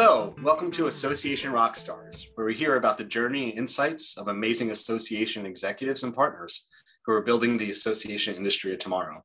Hello, 0.00 0.32
welcome 0.44 0.70
to 0.70 0.86
Association 0.86 1.50
Rockstars, 1.50 2.28
where 2.36 2.46
we 2.46 2.54
hear 2.54 2.76
about 2.76 2.98
the 2.98 3.04
journey 3.04 3.50
and 3.50 3.58
insights 3.58 4.16
of 4.16 4.28
amazing 4.28 4.70
association 4.70 5.44
executives 5.44 6.04
and 6.04 6.14
partners 6.14 6.68
who 7.04 7.10
are 7.10 7.20
building 7.20 7.58
the 7.58 7.70
association 7.70 8.36
industry 8.36 8.72
of 8.72 8.78
tomorrow. 8.78 9.24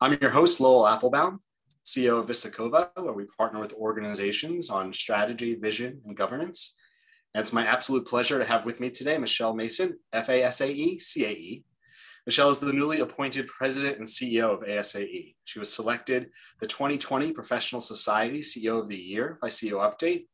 I'm 0.00 0.16
your 0.20 0.30
host, 0.30 0.60
Lowell 0.60 0.86
Aplebaum, 0.86 1.40
CEO 1.84 2.20
of 2.20 2.28
Vistacova, 2.28 2.90
where 2.94 3.12
we 3.12 3.24
partner 3.36 3.58
with 3.58 3.72
organizations 3.72 4.70
on 4.70 4.92
strategy, 4.92 5.56
vision, 5.56 6.00
and 6.06 6.16
governance. 6.16 6.76
And 7.34 7.42
it's 7.42 7.52
my 7.52 7.66
absolute 7.66 8.06
pleasure 8.06 8.38
to 8.38 8.44
have 8.44 8.64
with 8.64 8.78
me 8.78 8.88
today 8.88 9.18
Michelle 9.18 9.52
Mason, 9.52 9.98
FASAE 10.14 10.98
CAE. 10.98 11.64
Michelle 12.24 12.50
is 12.50 12.60
the 12.60 12.72
newly 12.72 13.00
appointed 13.00 13.48
president 13.48 13.98
and 13.98 14.06
CEO 14.06 14.54
of 14.54 14.60
ASAE. 14.60 15.34
She 15.44 15.58
was 15.58 15.72
selected 15.72 16.30
the 16.60 16.68
2020 16.68 17.32
Professional 17.32 17.80
Society 17.80 18.42
CEO 18.42 18.78
of 18.78 18.88
the 18.88 18.96
Year 18.96 19.38
by 19.42 19.48
CEO 19.48 19.80
Update 19.80 20.26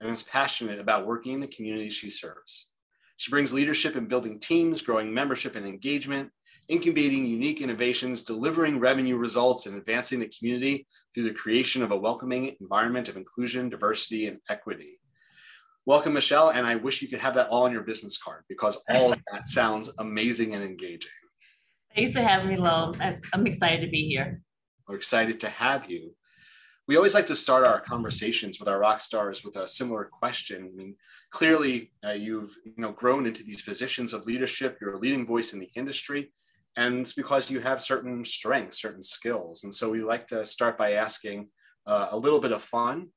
and 0.00 0.08
is 0.08 0.22
passionate 0.22 0.78
about 0.78 1.04
working 1.04 1.32
in 1.32 1.40
the 1.40 1.48
community 1.48 1.90
she 1.90 2.10
serves. 2.10 2.68
She 3.16 3.32
brings 3.32 3.52
leadership 3.52 3.96
in 3.96 4.06
building 4.06 4.38
teams, 4.38 4.82
growing 4.82 5.12
membership 5.12 5.56
and 5.56 5.66
engagement, 5.66 6.30
incubating 6.68 7.26
unique 7.26 7.60
innovations, 7.60 8.22
delivering 8.22 8.78
revenue 8.78 9.16
results, 9.16 9.66
and 9.66 9.76
advancing 9.76 10.20
the 10.20 10.30
community 10.38 10.86
through 11.12 11.24
the 11.24 11.34
creation 11.34 11.82
of 11.82 11.90
a 11.90 11.98
welcoming 11.98 12.54
environment 12.60 13.08
of 13.08 13.16
inclusion, 13.16 13.68
diversity, 13.68 14.28
and 14.28 14.38
equity. 14.48 15.00
Welcome, 15.86 16.12
Michelle, 16.12 16.50
and 16.50 16.68
I 16.68 16.76
wish 16.76 17.02
you 17.02 17.08
could 17.08 17.18
have 17.18 17.34
that 17.34 17.48
all 17.48 17.64
on 17.64 17.72
your 17.72 17.82
business 17.82 18.16
card 18.16 18.44
because 18.48 18.80
all 18.88 19.12
of 19.12 19.20
that 19.32 19.48
sounds 19.48 19.90
amazing 19.98 20.54
and 20.54 20.62
engaging. 20.62 21.10
Thanks 21.94 22.12
for 22.12 22.22
having 22.22 22.48
me, 22.48 22.56
Lowell. 22.56 22.96
I'm 23.32 23.46
excited 23.46 23.82
to 23.82 23.90
be 23.90 24.08
here. 24.08 24.40
We're 24.88 24.96
excited 24.96 25.40
to 25.40 25.48
have 25.48 25.90
you. 25.90 26.14
We 26.88 26.96
always 26.96 27.14
like 27.14 27.26
to 27.28 27.34
start 27.34 27.64
our 27.64 27.80
conversations 27.80 28.58
with 28.58 28.68
our 28.68 28.78
rock 28.78 29.00
stars 29.00 29.44
with 29.44 29.56
a 29.56 29.68
similar 29.68 30.04
question. 30.04 30.70
I 30.72 30.76
mean, 30.76 30.96
clearly, 31.30 31.92
uh, 32.04 32.10
you've 32.12 32.56
you 32.64 32.74
know 32.76 32.92
grown 32.92 33.26
into 33.26 33.44
these 33.44 33.62
positions 33.62 34.12
of 34.12 34.26
leadership. 34.26 34.78
You're 34.80 34.94
a 34.94 34.98
leading 34.98 35.26
voice 35.26 35.52
in 35.52 35.60
the 35.60 35.70
industry, 35.76 36.32
and 36.76 37.00
it's 37.00 37.12
because 37.12 37.50
you 37.50 37.60
have 37.60 37.80
certain 37.80 38.24
strengths, 38.24 38.80
certain 38.80 39.02
skills. 39.02 39.62
And 39.64 39.72
so 39.72 39.90
we 39.90 40.02
like 40.02 40.26
to 40.28 40.44
start 40.44 40.76
by 40.76 40.92
asking 40.94 41.48
uh, 41.86 42.08
a 42.10 42.16
little 42.16 42.40
bit 42.40 42.52
of 42.52 42.62
fun. 42.62 43.08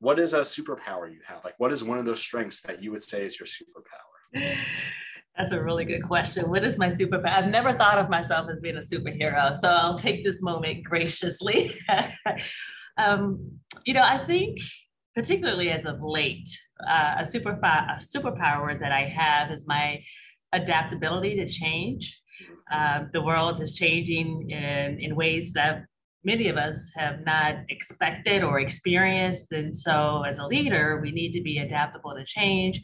What 0.00 0.18
is 0.18 0.32
a 0.32 0.40
superpower 0.40 1.10
you 1.10 1.20
have? 1.26 1.44
Like, 1.44 1.54
what 1.58 1.72
is 1.72 1.84
one 1.84 1.98
of 1.98 2.06
those 2.06 2.20
strengths 2.20 2.60
that 2.62 2.82
you 2.82 2.90
would 2.90 3.02
say 3.02 3.24
is 3.24 3.38
your 3.38 3.46
superpower? 3.46 4.56
That's 5.36 5.52
a 5.52 5.62
really 5.62 5.86
good 5.86 6.02
question. 6.02 6.50
What 6.50 6.62
is 6.62 6.76
my 6.76 6.88
superpower? 6.88 7.30
I've 7.30 7.48
never 7.48 7.72
thought 7.72 7.98
of 7.98 8.10
myself 8.10 8.48
as 8.50 8.60
being 8.60 8.76
a 8.76 8.80
superhero, 8.80 9.56
so 9.56 9.68
I'll 9.68 9.96
take 9.96 10.24
this 10.24 10.42
moment 10.42 10.84
graciously. 10.84 11.74
um, 12.98 13.50
you 13.86 13.94
know, 13.94 14.02
I 14.02 14.18
think 14.18 14.58
particularly 15.14 15.70
as 15.70 15.86
of 15.86 16.02
late, 16.02 16.48
uh, 16.86 17.16
a 17.18 17.22
superpower, 17.22 17.96
a 17.96 18.00
superpower 18.00 18.78
that 18.78 18.92
I 18.92 19.02
have 19.02 19.50
is 19.50 19.66
my 19.66 20.02
adaptability 20.52 21.36
to 21.36 21.46
change. 21.46 22.20
Uh, 22.70 23.04
the 23.12 23.22
world 23.22 23.60
is 23.60 23.76
changing 23.76 24.50
in, 24.50 25.00
in 25.00 25.16
ways 25.16 25.52
that 25.52 25.84
many 26.24 26.48
of 26.48 26.56
us 26.56 26.90
have 26.96 27.24
not 27.24 27.56
expected 27.68 28.42
or 28.42 28.60
experienced. 28.60 29.52
And 29.52 29.76
so, 29.76 30.22
as 30.22 30.38
a 30.38 30.46
leader, 30.46 31.00
we 31.02 31.10
need 31.10 31.32
to 31.32 31.42
be 31.42 31.58
adaptable 31.58 32.14
to 32.14 32.24
change. 32.24 32.80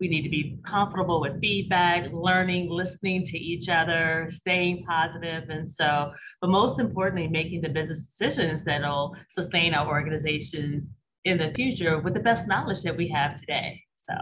We 0.00 0.08
need 0.08 0.22
to 0.22 0.28
be 0.28 0.58
comfortable 0.64 1.20
with 1.20 1.40
feedback, 1.40 2.12
learning, 2.12 2.70
listening 2.70 3.24
to 3.24 3.38
each 3.38 3.68
other, 3.68 4.28
staying 4.30 4.84
positive, 4.84 5.48
And 5.48 5.68
so, 5.68 6.12
but 6.40 6.50
most 6.50 6.78
importantly, 6.78 7.28
making 7.28 7.60
the 7.60 7.68
business 7.68 8.06
decisions 8.06 8.64
that'll 8.64 9.16
sustain 9.28 9.74
our 9.74 9.86
organizations 9.86 10.96
in 11.24 11.38
the 11.38 11.52
future 11.54 11.98
with 12.00 12.14
the 12.14 12.20
best 12.20 12.48
knowledge 12.48 12.82
that 12.82 12.96
we 12.96 13.08
have 13.08 13.40
today. 13.40 13.82
So 13.96 14.14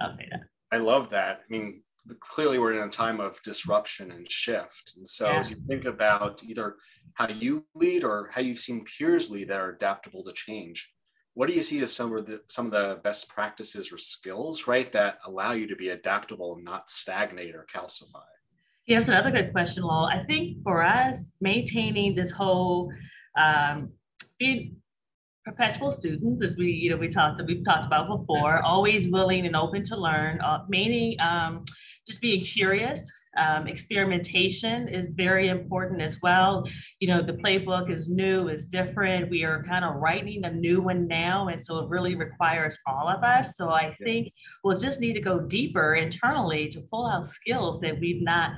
I'll 0.00 0.14
say 0.14 0.28
that. 0.30 0.40
I 0.72 0.78
love 0.78 1.10
that. 1.10 1.40
I 1.40 1.44
mean, 1.48 1.82
clearly 2.20 2.58
we're 2.58 2.74
in 2.74 2.86
a 2.86 2.90
time 2.90 3.20
of 3.20 3.40
disruption 3.42 4.10
and 4.10 4.30
shift. 4.30 4.94
And 4.96 5.06
so 5.06 5.30
yeah. 5.30 5.38
as 5.38 5.50
you 5.50 5.56
think 5.68 5.84
about 5.84 6.42
either 6.44 6.76
how 7.14 7.28
you 7.28 7.64
lead 7.74 8.04
or 8.04 8.30
how 8.32 8.40
you've 8.40 8.60
seen 8.60 8.84
peers 8.84 9.30
lead 9.30 9.48
that 9.48 9.60
are 9.60 9.70
adaptable 9.70 10.24
to 10.24 10.32
change, 10.32 10.92
what 11.36 11.50
do 11.50 11.54
you 11.54 11.62
see 11.62 11.80
as 11.80 11.92
some 11.92 12.16
of 12.16 12.24
the 12.24 12.40
some 12.48 12.64
of 12.64 12.72
the 12.72 12.98
best 13.04 13.28
practices 13.28 13.92
or 13.92 13.98
skills, 13.98 14.66
right, 14.66 14.90
that 14.92 15.18
allow 15.26 15.52
you 15.52 15.66
to 15.66 15.76
be 15.76 15.90
adaptable 15.90 16.54
and 16.54 16.64
not 16.64 16.88
stagnate 16.88 17.54
or 17.54 17.66
calcify? 17.70 18.24
Yeah, 18.86 18.98
that's 18.98 19.08
another 19.08 19.30
good 19.30 19.52
question, 19.52 19.82
Lowell. 19.82 20.06
I 20.06 20.24
think 20.24 20.62
for 20.62 20.82
us, 20.82 21.32
maintaining 21.42 22.14
this 22.14 22.30
whole 22.30 22.90
um, 23.38 23.90
being 24.38 24.76
perpetual 25.44 25.92
students, 25.92 26.42
as 26.42 26.56
we 26.56 26.70
you 26.70 26.88
know 26.88 26.96
we 26.96 27.08
talked 27.08 27.42
we've 27.46 27.66
talked 27.66 27.84
about 27.84 28.08
before, 28.08 28.62
always 28.62 29.06
willing 29.08 29.44
and 29.44 29.54
open 29.54 29.84
to 29.84 29.96
learn. 29.96 30.40
Uh, 30.40 30.64
mainly, 30.70 31.18
um, 31.18 31.66
just 32.08 32.22
being 32.22 32.42
curious. 32.42 33.12
Um, 33.36 33.66
experimentation 33.66 34.88
is 34.88 35.12
very 35.12 35.48
important 35.48 36.00
as 36.00 36.18
well. 36.22 36.68
You 37.00 37.08
know, 37.08 37.22
the 37.22 37.34
playbook 37.34 37.90
is 37.90 38.08
new, 38.08 38.48
is 38.48 38.66
different. 38.66 39.30
We 39.30 39.44
are 39.44 39.62
kind 39.64 39.84
of 39.84 39.96
writing 39.96 40.44
a 40.44 40.52
new 40.52 40.80
one 40.80 41.06
now, 41.06 41.48
and 41.48 41.64
so 41.64 41.78
it 41.78 41.88
really 41.88 42.14
requires 42.14 42.78
all 42.86 43.08
of 43.08 43.22
us. 43.22 43.56
So 43.56 43.70
I 43.70 43.94
think 43.94 44.32
we'll 44.64 44.78
just 44.78 45.00
need 45.00 45.14
to 45.14 45.20
go 45.20 45.40
deeper 45.40 45.94
internally 45.94 46.68
to 46.68 46.80
pull 46.90 47.06
out 47.06 47.26
skills 47.26 47.80
that 47.80 47.98
we've 48.00 48.22
not 48.22 48.52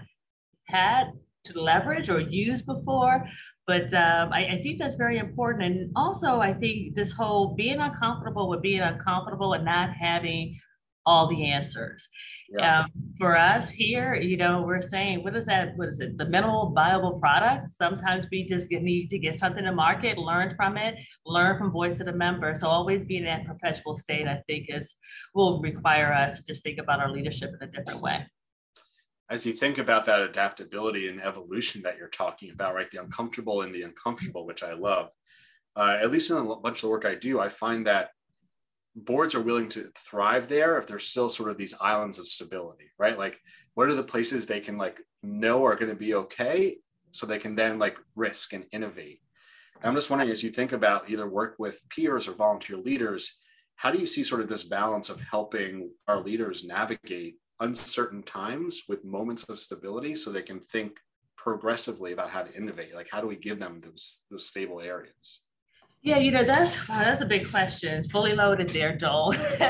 had 0.65 1.13
to 1.45 1.61
leverage 1.61 2.09
or 2.09 2.21
use 2.21 2.63
before. 2.63 3.25
But 3.67 3.93
um, 3.93 4.33
I, 4.33 4.47
I, 4.47 4.63
think 4.63 4.79
that's 4.79 4.95
very 4.95 5.19
important. 5.19 5.65
And 5.65 5.93
also, 5.95 6.41
I 6.41 6.55
think 6.55 6.95
this 6.95 7.13
whole 7.13 7.55
being 7.55 7.79
uncomfortable 7.79 8.49
with 8.49 8.63
being 8.63 8.81
uncomfortable 8.81 9.53
and 9.53 9.65
not 9.65 9.91
having 9.91 10.59
all 11.05 11.27
the 11.29 11.51
answers. 11.51 12.09
Yeah. 12.51 12.81
Um, 12.81 12.91
for 13.19 13.37
us 13.37 13.69
here, 13.69 14.15
you 14.15 14.39
know, 14.39 14.63
we're 14.63 14.81
saying, 14.81 15.23
what 15.23 15.37
is 15.37 15.47
that? 15.47 15.77
What 15.77 15.89
is 15.89 16.01
it? 16.01 16.17
The 16.17 16.25
minimal 16.25 16.71
viable 16.71 17.19
product. 17.19 17.75
Sometimes 17.77 18.27
we 18.31 18.45
just 18.45 18.71
need 18.71 19.11
to 19.11 19.19
get 19.19 19.35
something 19.35 19.65
to 19.65 19.73
market, 19.73 20.17
learn 20.17 20.55
from 20.57 20.79
it, 20.79 20.97
learn 21.27 21.59
from 21.59 21.71
voice 21.71 22.01
of 22.01 22.07
the 22.07 22.13
member. 22.13 22.55
So 22.57 22.69
always 22.69 23.05
being 23.05 23.25
in 23.25 23.27
that 23.27 23.47
perpetual 23.47 23.97
state, 23.97 24.27
I 24.27 24.41
think, 24.47 24.67
is 24.69 24.97
will 25.35 25.61
require 25.61 26.13
us 26.13 26.39
to 26.39 26.45
just 26.47 26.63
think 26.63 26.79
about 26.79 27.01
our 27.01 27.11
leadership 27.11 27.51
in 27.61 27.69
a 27.69 27.71
different 27.71 28.01
way 28.01 28.27
as 29.31 29.45
you 29.45 29.53
think 29.53 29.79
about 29.79 30.07
that 30.07 30.21
adaptability 30.21 31.09
and 31.09 31.23
evolution 31.23 31.83
that 31.83 31.99
you're 31.99 32.09
talking 32.09 32.51
about, 32.51 32.75
right? 32.75 32.91
The 32.91 33.03
uncomfortable 33.03 33.63
and 33.63 33.75
the 33.75 33.83
uncomfortable, 33.83 34.47
which 34.47 34.63
I 34.63 34.73
love. 34.73 35.11
Uh, 35.77 35.99
at 36.01 36.11
least 36.11 36.31
in 36.31 36.39
a 36.39 36.57
bunch 36.57 36.79
of 36.79 36.83
the 36.83 36.89
work 36.89 37.05
I 37.05 37.15
do, 37.15 37.39
I 37.39 37.49
find 37.51 37.87
that 37.87 38.11
boards 38.97 39.35
are 39.35 39.41
willing 39.41 39.69
to 39.71 39.91
thrive 39.97 40.49
there 40.49 40.79
if 40.79 40.87
there's 40.87 41.07
still 41.07 41.29
sort 41.29 41.51
of 41.51 41.59
these 41.59 41.75
islands 41.81 42.19
of 42.19 42.27
stability, 42.27 42.91
right? 42.99 43.19
Like, 43.19 43.39
what 43.75 43.89
are 43.89 43.95
the 43.95 44.03
places 44.03 44.47
they 44.47 44.61
can 44.61 44.77
like 44.77 44.99
know 45.23 45.65
are 45.65 45.77
going 45.77 45.91
to 45.91 45.97
be 45.97 46.15
okay, 46.15 46.79
so 47.11 47.27
they 47.27 47.39
can 47.39 47.55
then 47.55 47.79
like 47.79 47.97
risk 48.17 48.53
and 48.53 48.67
innovate. 48.73 49.21
And 49.77 49.87
I'm 49.89 49.95
just 49.95 50.11
wondering, 50.11 50.31
as 50.31 50.43
you 50.43 50.51
think 50.51 50.73
about 50.73 51.09
either 51.09 51.29
work 51.29 51.57
with 51.59 51.83
peers 51.89 52.29
or 52.29 52.33
volunteer 52.33 52.77
leaders, 52.77 53.39
how 53.77 53.91
do 53.93 53.99
you 53.99 54.07
see 54.07 54.23
sort 54.23 54.41
of 54.41 54.49
this 54.49 54.65
balance 54.65 55.09
of 55.09 55.21
helping 55.21 55.91
our 56.09 56.21
leaders 56.21 56.65
navigate 56.65 57.37
uncertain 57.61 58.23
times 58.23 58.83
with 58.89 59.05
moments 59.05 59.49
of 59.49 59.59
stability 59.59 60.15
so 60.15 60.31
they 60.31 60.43
can 60.43 60.61
think 60.61 60.99
progressively 61.37 62.13
about 62.13 62.31
how 62.31 62.43
to 62.43 62.55
innovate 62.55 62.95
like 62.95 63.09
how 63.11 63.21
do 63.21 63.27
we 63.27 63.37
give 63.37 63.61
them 63.61 63.79
those 63.79 64.25
those 64.31 64.47
stable 64.47 64.81
areas 64.81 65.43
yeah 66.09 66.17
you 66.17 66.31
know 66.31 66.43
that's 66.43 66.89
wow, 66.89 67.01
that's 67.01 67.21
a 67.21 67.27
big 67.27 67.51
question 67.51 68.09
fully 68.09 68.35
loaded 68.35 68.71
there 68.71 68.97
joel 68.97 69.35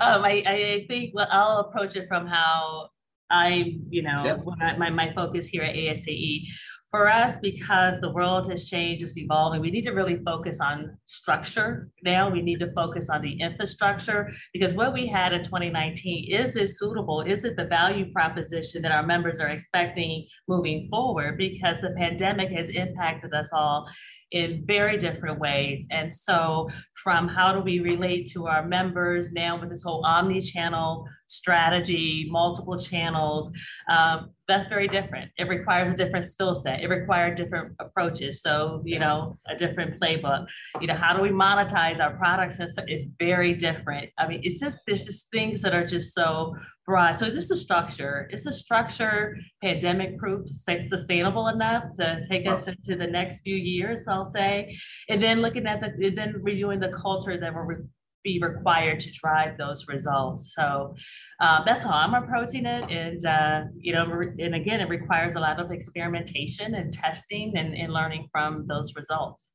um, 0.00 0.24
I, 0.24 0.42
I 0.46 0.86
think 0.88 1.14
well, 1.14 1.28
i'll 1.30 1.58
approach 1.58 1.94
it 1.94 2.08
from 2.08 2.26
how 2.26 2.88
i 3.30 3.76
you 3.90 4.02
know 4.02 4.24
yeah. 4.24 4.66
I, 4.66 4.78
my, 4.78 4.88
my 4.88 5.12
focus 5.12 5.46
here 5.46 5.62
at 5.62 5.74
asae 5.74 6.46
for 6.90 7.08
us, 7.08 7.38
because 7.38 8.00
the 8.00 8.10
world 8.10 8.50
has 8.50 8.68
changed, 8.68 9.04
it's 9.04 9.16
evolving, 9.16 9.60
we 9.60 9.70
need 9.70 9.84
to 9.84 9.92
really 9.92 10.20
focus 10.24 10.60
on 10.60 10.98
structure 11.06 11.88
now. 12.02 12.28
We 12.28 12.42
need 12.42 12.58
to 12.58 12.72
focus 12.72 13.08
on 13.08 13.22
the 13.22 13.40
infrastructure 13.40 14.28
because 14.52 14.74
what 14.74 14.92
we 14.92 15.06
had 15.06 15.32
in 15.32 15.44
2019 15.44 16.32
is 16.32 16.56
it 16.56 16.70
suitable? 16.70 17.20
Is 17.20 17.44
it 17.44 17.56
the 17.56 17.66
value 17.66 18.10
proposition 18.12 18.82
that 18.82 18.90
our 18.90 19.06
members 19.06 19.38
are 19.38 19.48
expecting 19.48 20.26
moving 20.48 20.88
forward? 20.90 21.38
Because 21.38 21.80
the 21.80 21.94
pandemic 21.96 22.50
has 22.50 22.70
impacted 22.70 23.32
us 23.34 23.50
all 23.52 23.88
in 24.32 24.64
very 24.66 24.96
different 24.96 25.38
ways. 25.38 25.86
And 25.90 26.12
so, 26.12 26.70
from 27.02 27.28
how 27.28 27.52
do 27.52 27.60
we 27.60 27.80
relate 27.80 28.30
to 28.30 28.46
our 28.46 28.66
members 28.66 29.32
now 29.32 29.58
with 29.58 29.70
this 29.70 29.82
whole 29.82 30.04
omni 30.04 30.40
channel 30.42 31.08
strategy, 31.26 32.28
multiple 32.30 32.78
channels, 32.78 33.50
um, 33.90 34.30
that's 34.46 34.66
very 34.66 34.88
different. 34.88 35.30
It 35.38 35.48
requires 35.48 35.94
a 35.94 35.96
different 35.96 36.26
skill 36.26 36.54
set. 36.54 36.80
It 36.80 36.88
requires 36.88 37.36
different 37.36 37.74
approaches. 37.78 38.42
So, 38.42 38.82
you 38.84 38.98
know, 38.98 39.38
a 39.48 39.56
different 39.56 40.00
playbook. 40.00 40.46
You 40.80 40.88
know, 40.88 40.94
how 40.94 41.14
do 41.14 41.22
we 41.22 41.30
monetize 41.30 42.00
our 42.00 42.16
products? 42.16 42.58
It's 42.58 43.06
very 43.18 43.54
different. 43.54 44.10
I 44.18 44.26
mean, 44.26 44.40
it's 44.42 44.60
just, 44.60 44.82
there's 44.86 45.04
just 45.04 45.30
things 45.30 45.62
that 45.62 45.72
are 45.72 45.86
just 45.86 46.14
so 46.14 46.56
Right. 46.90 47.14
So 47.14 47.30
this 47.30 47.48
is 47.52 47.60
structure. 47.62 48.28
Is 48.32 48.42
the 48.42 48.52
structure 48.52 49.36
pandemic 49.62 50.18
proof, 50.18 50.48
sustainable 50.48 51.46
enough 51.46 51.84
to 51.98 52.20
take 52.28 52.48
us 52.48 52.66
into 52.66 52.96
the 52.96 53.06
next 53.06 53.42
few 53.42 53.54
years, 53.54 54.08
I'll 54.08 54.24
say. 54.24 54.76
And 55.08 55.22
then 55.22 55.40
looking 55.40 55.68
at 55.68 55.80
the, 55.80 56.10
then 56.10 56.34
reviewing 56.42 56.80
the 56.80 56.88
culture 56.88 57.38
that 57.38 57.54
will 57.54 57.62
re- 57.62 57.84
be 58.24 58.40
required 58.42 58.98
to 59.00 59.12
drive 59.12 59.56
those 59.56 59.86
results. 59.86 60.52
So 60.56 60.96
uh, 61.40 61.62
that's 61.62 61.84
how 61.84 61.92
I'm 61.92 62.14
approaching 62.14 62.66
it. 62.66 62.90
And, 62.90 63.24
uh, 63.24 63.62
you 63.78 63.92
know, 63.92 64.04
and 64.40 64.56
again, 64.56 64.80
it 64.80 64.88
requires 64.88 65.36
a 65.36 65.40
lot 65.40 65.60
of 65.60 65.70
experimentation 65.70 66.74
and 66.74 66.92
testing 66.92 67.56
and, 67.56 67.72
and 67.72 67.92
learning 67.92 68.26
from 68.32 68.66
those 68.66 68.96
results. 68.96 69.48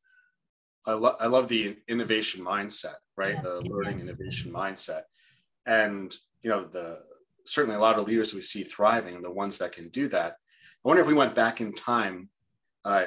I, 0.86 0.94
lo- 0.94 1.18
I 1.20 1.28
love 1.28 1.50
the 1.50 1.76
innovation 1.90 2.46
mindset, 2.46 2.96
right? 3.18 3.36
Yeah. 3.36 3.42
The 3.42 3.62
learning 3.62 4.00
innovation 4.00 4.54
mindset. 4.54 5.02
And, 5.66 6.16
you 6.42 6.50
know, 6.50 6.64
the 6.64 7.00
certainly 7.46 7.76
a 7.76 7.80
lot 7.80 7.98
of 7.98 8.08
leaders 8.08 8.34
we 8.34 8.42
see 8.42 8.64
thriving, 8.64 9.22
the 9.22 9.32
ones 9.32 9.58
that 9.60 9.72
can 9.72 9.90
do 9.90 10.08
that. 10.10 10.34
I 10.34 10.88
wonder 10.88 11.02
if 11.02 11.08
we 11.08 11.14
went 11.14 11.36
back 11.36 11.62
in 11.62 11.74
time, 11.74 12.30
uh, 12.84 13.06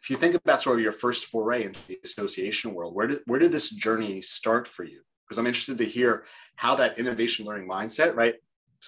if 0.00 0.10
you 0.10 0.16
think 0.16 0.34
about 0.34 0.60
sort 0.60 0.78
of 0.78 0.82
your 0.82 0.92
first 0.92 1.26
foray 1.26 1.64
into 1.64 1.78
the 1.86 1.98
association 2.02 2.74
world, 2.74 2.94
where 2.94 3.06
did 3.06 3.20
where 3.26 3.38
did 3.38 3.52
this 3.52 3.70
journey 3.70 4.20
start 4.20 4.66
for 4.66 4.82
you? 4.82 5.02
Because 5.24 5.38
I'm 5.38 5.46
interested 5.46 5.78
to 5.78 5.84
hear 5.84 6.24
how 6.56 6.74
that 6.76 6.98
innovation 6.98 7.46
learning 7.46 7.68
mindset, 7.68 8.16
right? 8.16 8.34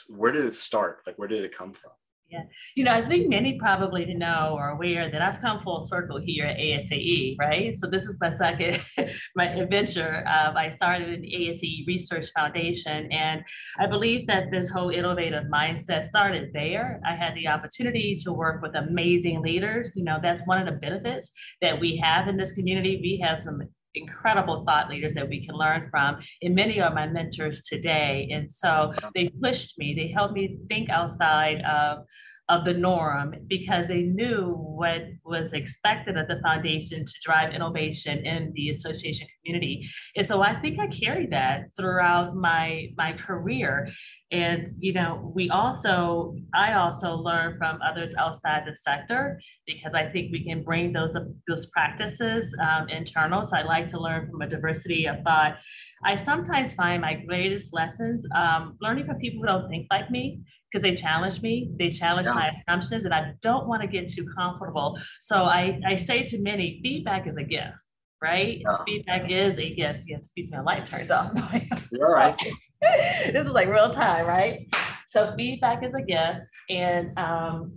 Where 0.08 0.32
did 0.32 0.44
it 0.44 0.56
start? 0.56 1.02
Like 1.06 1.17
where 1.17 1.29
did 1.29 1.44
it 1.44 1.56
come 1.56 1.73
from? 1.73 1.93
Yeah, 2.31 2.44
you 2.75 2.85
know, 2.85 2.93
I 2.93 3.06
think 3.06 3.29
many 3.29 3.59
probably 3.59 4.06
know 4.15 4.55
or 4.56 4.71
aware 4.71 5.11
that 5.11 5.21
I've 5.21 5.41
come 5.43 5.61
full 5.61 5.82
circle 5.82 6.19
here 6.19 6.47
at 6.47 6.56
ASAE, 6.56 7.37
right? 7.38 7.76
So 7.76 7.87
this 7.87 8.06
is 8.06 8.17
my 8.19 8.31
second, 8.31 8.82
my 9.37 9.50
adventure. 9.50 10.25
Um, 10.26 10.56
I 10.56 10.71
started 10.71 11.21
the 11.21 11.32
ASAE 11.32 11.87
Research 11.87 12.26
Foundation, 12.35 13.12
and 13.12 13.44
I 13.79 13.87
believe 13.87 14.26
that 14.26 14.50
this 14.50 14.71
whole 14.71 14.88
innovative 14.88 15.44
mindset 15.53 16.05
started 16.05 16.50
there. 16.55 16.99
I 17.06 17.15
had 17.15 17.35
the 17.35 17.47
opportunity 17.47 18.17
to 18.25 18.32
work 18.32 18.62
with 18.62 18.75
amazing 18.75 19.43
leaders. 19.43 19.93
You 19.94 20.05
know, 20.05 20.19
that's 20.20 20.41
one 20.47 20.59
of 20.59 20.67
the 20.67 20.81
benefits 20.81 21.31
that 21.61 21.79
we 21.79 21.97
have 21.99 22.27
in 22.27 22.37
this 22.38 22.53
community. 22.53 23.00
We 23.03 23.20
have 23.23 23.43
some 23.43 23.61
incredible 23.94 24.64
thought 24.64 24.88
leaders 24.88 25.14
that 25.14 25.29
we 25.29 25.44
can 25.44 25.55
learn 25.55 25.88
from. 25.91 26.19
And 26.43 26.55
many 26.55 26.81
are 26.81 26.93
my 26.93 27.06
mentors 27.06 27.62
today. 27.62 28.29
And 28.31 28.50
so 28.50 28.93
they 29.14 29.29
pushed 29.29 29.79
me, 29.79 29.94
they 29.94 30.08
helped 30.08 30.35
me 30.35 30.58
think 30.69 30.91
outside 30.91 31.61
of 31.62 32.05
of 32.50 32.64
the 32.64 32.75
norm 32.75 33.35
because 33.46 33.88
they 33.88 34.02
knew 34.02 34.52
what 34.52 35.02
was 35.25 35.55
expected 35.55 36.19
of 36.19 36.29
the 36.29 36.41
foundation 36.43 37.05
to 37.05 37.12
drive 37.23 37.55
innovation 37.55 38.19
in 38.26 38.52
the 38.55 38.69
association 38.69 39.26
community. 39.43 39.88
And 40.17 40.26
so 40.26 40.43
I 40.43 40.61
think 40.61 40.79
I 40.79 40.88
carried 40.88 41.32
that 41.32 41.69
throughout 41.76 42.37
my 42.37 42.88
my 42.99 43.14
career. 43.14 43.88
And 44.31 44.67
you 44.79 44.93
know, 44.93 45.32
we 45.35 45.49
also 45.49 46.35
I 46.55 46.75
also 46.75 47.14
learn 47.14 47.56
from 47.56 47.79
others 47.81 48.14
outside 48.19 48.64
the 48.67 48.75
sector 48.75 49.41
because 49.67 49.94
I 49.94 50.11
think 50.11 50.31
we 50.31 50.44
can 50.44 50.62
bring 50.62 50.93
those 50.93 51.17
those 51.49 51.67
practices 51.67 52.55
um, 52.61 52.88
internal. 52.91 53.44
So 53.44 53.56
I 53.56 53.62
like 53.62 53.88
to 53.91 54.00
learn 54.00 54.29
from 54.31 54.43
a 54.43 54.49
diversity 54.49 55.06
of 55.06 55.23
thought. 55.25 55.56
I 56.05 56.17
sometimes 56.17 56.75
find 56.75 57.00
my 57.00 57.14
greatest 57.14 57.73
lessons 57.73 58.26
um, 58.35 58.76
learning 58.82 59.06
from 59.06 59.17
people 59.17 59.41
who 59.41 59.46
don't 59.46 59.70
think 59.70 59.87
like 59.91 60.11
me 60.11 60.41
because 60.75 60.82
they 60.82 60.94
challenge 60.97 61.41
me, 61.41 61.71
they 61.79 61.88
challenge 61.88 62.26
yeah. 62.26 62.35
my 62.35 62.50
assumptions, 62.59 63.05
and 63.05 63.15
I 63.15 63.32
don't 63.43 63.69
want 63.69 63.82
to 63.82 63.87
get 63.87 64.11
too 64.11 64.26
comfortable. 64.37 64.99
So 65.21 65.44
I, 65.44 65.81
I 65.87 65.94
say 65.94 66.25
to 66.25 66.43
many, 66.43 66.81
feedback 66.82 67.29
is 67.29 67.37
a 67.37 67.44
gift, 67.44 67.76
right? 68.21 68.61
Yeah. 68.61 68.79
Feedback 68.85 69.31
is 69.31 69.61
a 69.61 69.73
gift. 69.73 70.03
Yes, 70.05 70.23
excuse 70.23 70.50
me, 70.50 70.56
my 70.56 70.65
light 70.65 70.85
turned 70.85 71.12
off. 71.12 71.31
You're 71.93 72.11
right. 72.11 72.37
this 72.81 73.47
is 73.47 73.53
like 73.53 73.69
real 73.69 73.91
time, 73.91 74.26
right? 74.26 74.67
So 75.06 75.32
feedback 75.37 75.85
is 75.85 75.94
a 75.94 76.03
gift, 76.03 76.50
and 76.69 77.17
um, 77.17 77.73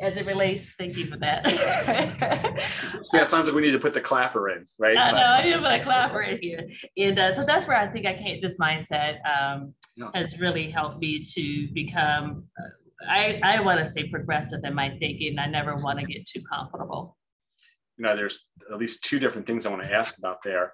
as 0.00 0.16
it 0.16 0.24
relates. 0.24 0.68
Thank 0.78 0.96
you 0.96 1.06
for 1.06 1.16
that. 1.16 1.46
yeah, 3.12 3.22
it 3.22 3.28
sounds 3.28 3.46
like 3.46 3.56
we 3.56 3.62
need 3.62 3.72
to 3.72 3.80
put 3.80 3.94
the 3.94 4.00
clapper 4.00 4.50
in, 4.50 4.66
right? 4.78 4.96
I 4.96 5.10
know, 5.10 5.18
I 5.18 5.44
need 5.44 5.52
to 5.54 5.58
put 5.58 5.72
a 5.72 5.82
clapper 5.82 6.22
in 6.22 6.38
here. 6.40 6.68
And 6.96 7.18
uh, 7.18 7.34
so 7.34 7.44
that's 7.44 7.66
where 7.66 7.76
I 7.76 7.88
think 7.88 8.06
I 8.06 8.14
came, 8.14 8.40
this 8.40 8.58
mindset 8.58 9.18
um, 9.26 9.74
no. 9.96 10.10
has 10.14 10.38
really 10.38 10.70
helped 10.70 10.98
me 10.98 11.20
to 11.20 11.68
become, 11.72 12.44
uh, 12.60 13.08
I, 13.08 13.40
I 13.42 13.60
want 13.60 13.78
to 13.78 13.90
say 13.90 14.08
progressive 14.08 14.60
in 14.64 14.74
my 14.74 14.90
thinking. 14.98 15.38
I 15.38 15.46
never 15.46 15.76
want 15.76 15.98
to 15.98 16.04
get 16.04 16.26
too 16.26 16.42
comfortable. 16.42 17.16
You 17.96 18.04
know, 18.04 18.16
there's 18.16 18.46
at 18.70 18.78
least 18.78 19.04
two 19.04 19.18
different 19.18 19.46
things 19.46 19.64
I 19.64 19.70
want 19.70 19.82
to 19.82 19.92
ask 19.92 20.18
about 20.18 20.38
there. 20.44 20.72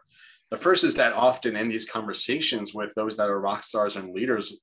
The 0.50 0.56
first 0.56 0.84
is 0.84 0.96
that 0.96 1.14
often 1.14 1.56
in 1.56 1.68
these 1.68 1.88
conversations 1.88 2.74
with 2.74 2.92
those 2.94 3.16
that 3.16 3.30
are 3.30 3.40
rock 3.40 3.62
stars 3.62 3.96
and 3.96 4.12
leaders, 4.12 4.54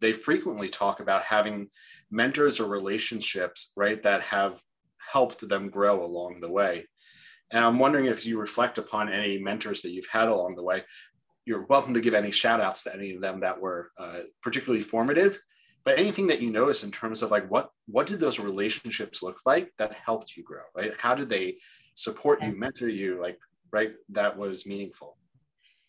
they 0.00 0.12
frequently 0.12 0.68
talk 0.68 1.00
about 1.00 1.24
having 1.24 1.68
mentors 2.10 2.60
or 2.60 2.68
relationships, 2.68 3.72
right, 3.76 4.00
that 4.02 4.22
have 4.22 4.60
helped 4.98 5.48
them 5.48 5.68
grow 5.68 6.04
along 6.04 6.40
the 6.40 6.50
way. 6.50 6.84
And 7.50 7.64
I'm 7.64 7.78
wondering 7.78 8.06
if 8.06 8.24
you 8.24 8.38
reflect 8.38 8.78
upon 8.78 9.12
any 9.12 9.38
mentors 9.38 9.82
that 9.82 9.90
you've 9.90 10.08
had 10.10 10.28
along 10.28 10.54
the 10.56 10.62
way. 10.62 10.84
You're 11.44 11.66
welcome 11.66 11.94
to 11.94 12.00
give 12.00 12.14
any 12.14 12.30
shout 12.30 12.60
outs 12.60 12.84
to 12.84 12.94
any 12.94 13.14
of 13.14 13.20
them 13.20 13.40
that 13.40 13.60
were 13.60 13.90
uh, 13.98 14.20
particularly 14.42 14.82
formative, 14.82 15.40
but 15.84 15.98
anything 15.98 16.28
that 16.28 16.40
you 16.40 16.50
notice 16.50 16.84
in 16.84 16.90
terms 16.90 17.22
of 17.22 17.30
like 17.30 17.50
what 17.50 17.70
what 17.86 18.06
did 18.06 18.20
those 18.20 18.38
relationships 18.38 19.22
look 19.22 19.40
like 19.44 19.72
that 19.78 19.92
helped 19.92 20.36
you 20.36 20.44
grow, 20.44 20.62
right? 20.74 20.92
How 20.98 21.14
did 21.14 21.28
they 21.28 21.56
support 21.94 22.42
you, 22.42 22.56
mentor 22.56 22.88
you, 22.88 23.20
like 23.20 23.38
right? 23.72 23.92
That 24.10 24.36
was 24.36 24.66
meaningful. 24.66 25.16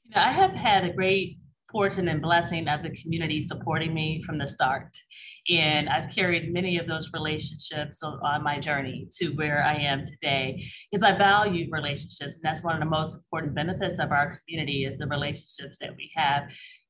You 0.05 0.15
know, 0.15 0.21
I 0.21 0.29
have 0.29 0.51
had 0.51 0.85
a 0.85 0.93
great 0.93 1.37
fortune 1.73 2.07
and 2.07 2.21
blessing 2.21 2.69
of 2.69 2.83
the 2.83 2.91
community 2.91 3.41
supporting 3.41 3.93
me 3.93 4.23
from 4.25 4.37
the 4.37 4.47
start. 4.47 4.95
And 5.49 5.89
I've 5.89 6.09
carried 6.09 6.53
many 6.53 6.77
of 6.77 6.87
those 6.87 7.11
relationships 7.11 8.01
on 8.01 8.43
my 8.43 8.59
journey 8.59 9.09
to 9.17 9.29
where 9.31 9.61
I 9.61 9.73
am 9.73 10.05
today 10.05 10.63
because 10.89 11.03
I 11.03 11.17
value 11.17 11.67
relationships. 11.69 12.35
And 12.35 12.43
that's 12.43 12.63
one 12.63 12.75
of 12.75 12.79
the 12.79 12.85
most 12.85 13.15
important 13.15 13.53
benefits 13.53 13.99
of 13.99 14.11
our 14.11 14.39
community 14.39 14.85
is 14.85 14.97
the 14.97 15.07
relationships 15.07 15.79
that 15.81 15.95
we 15.97 16.11
have. 16.15 16.43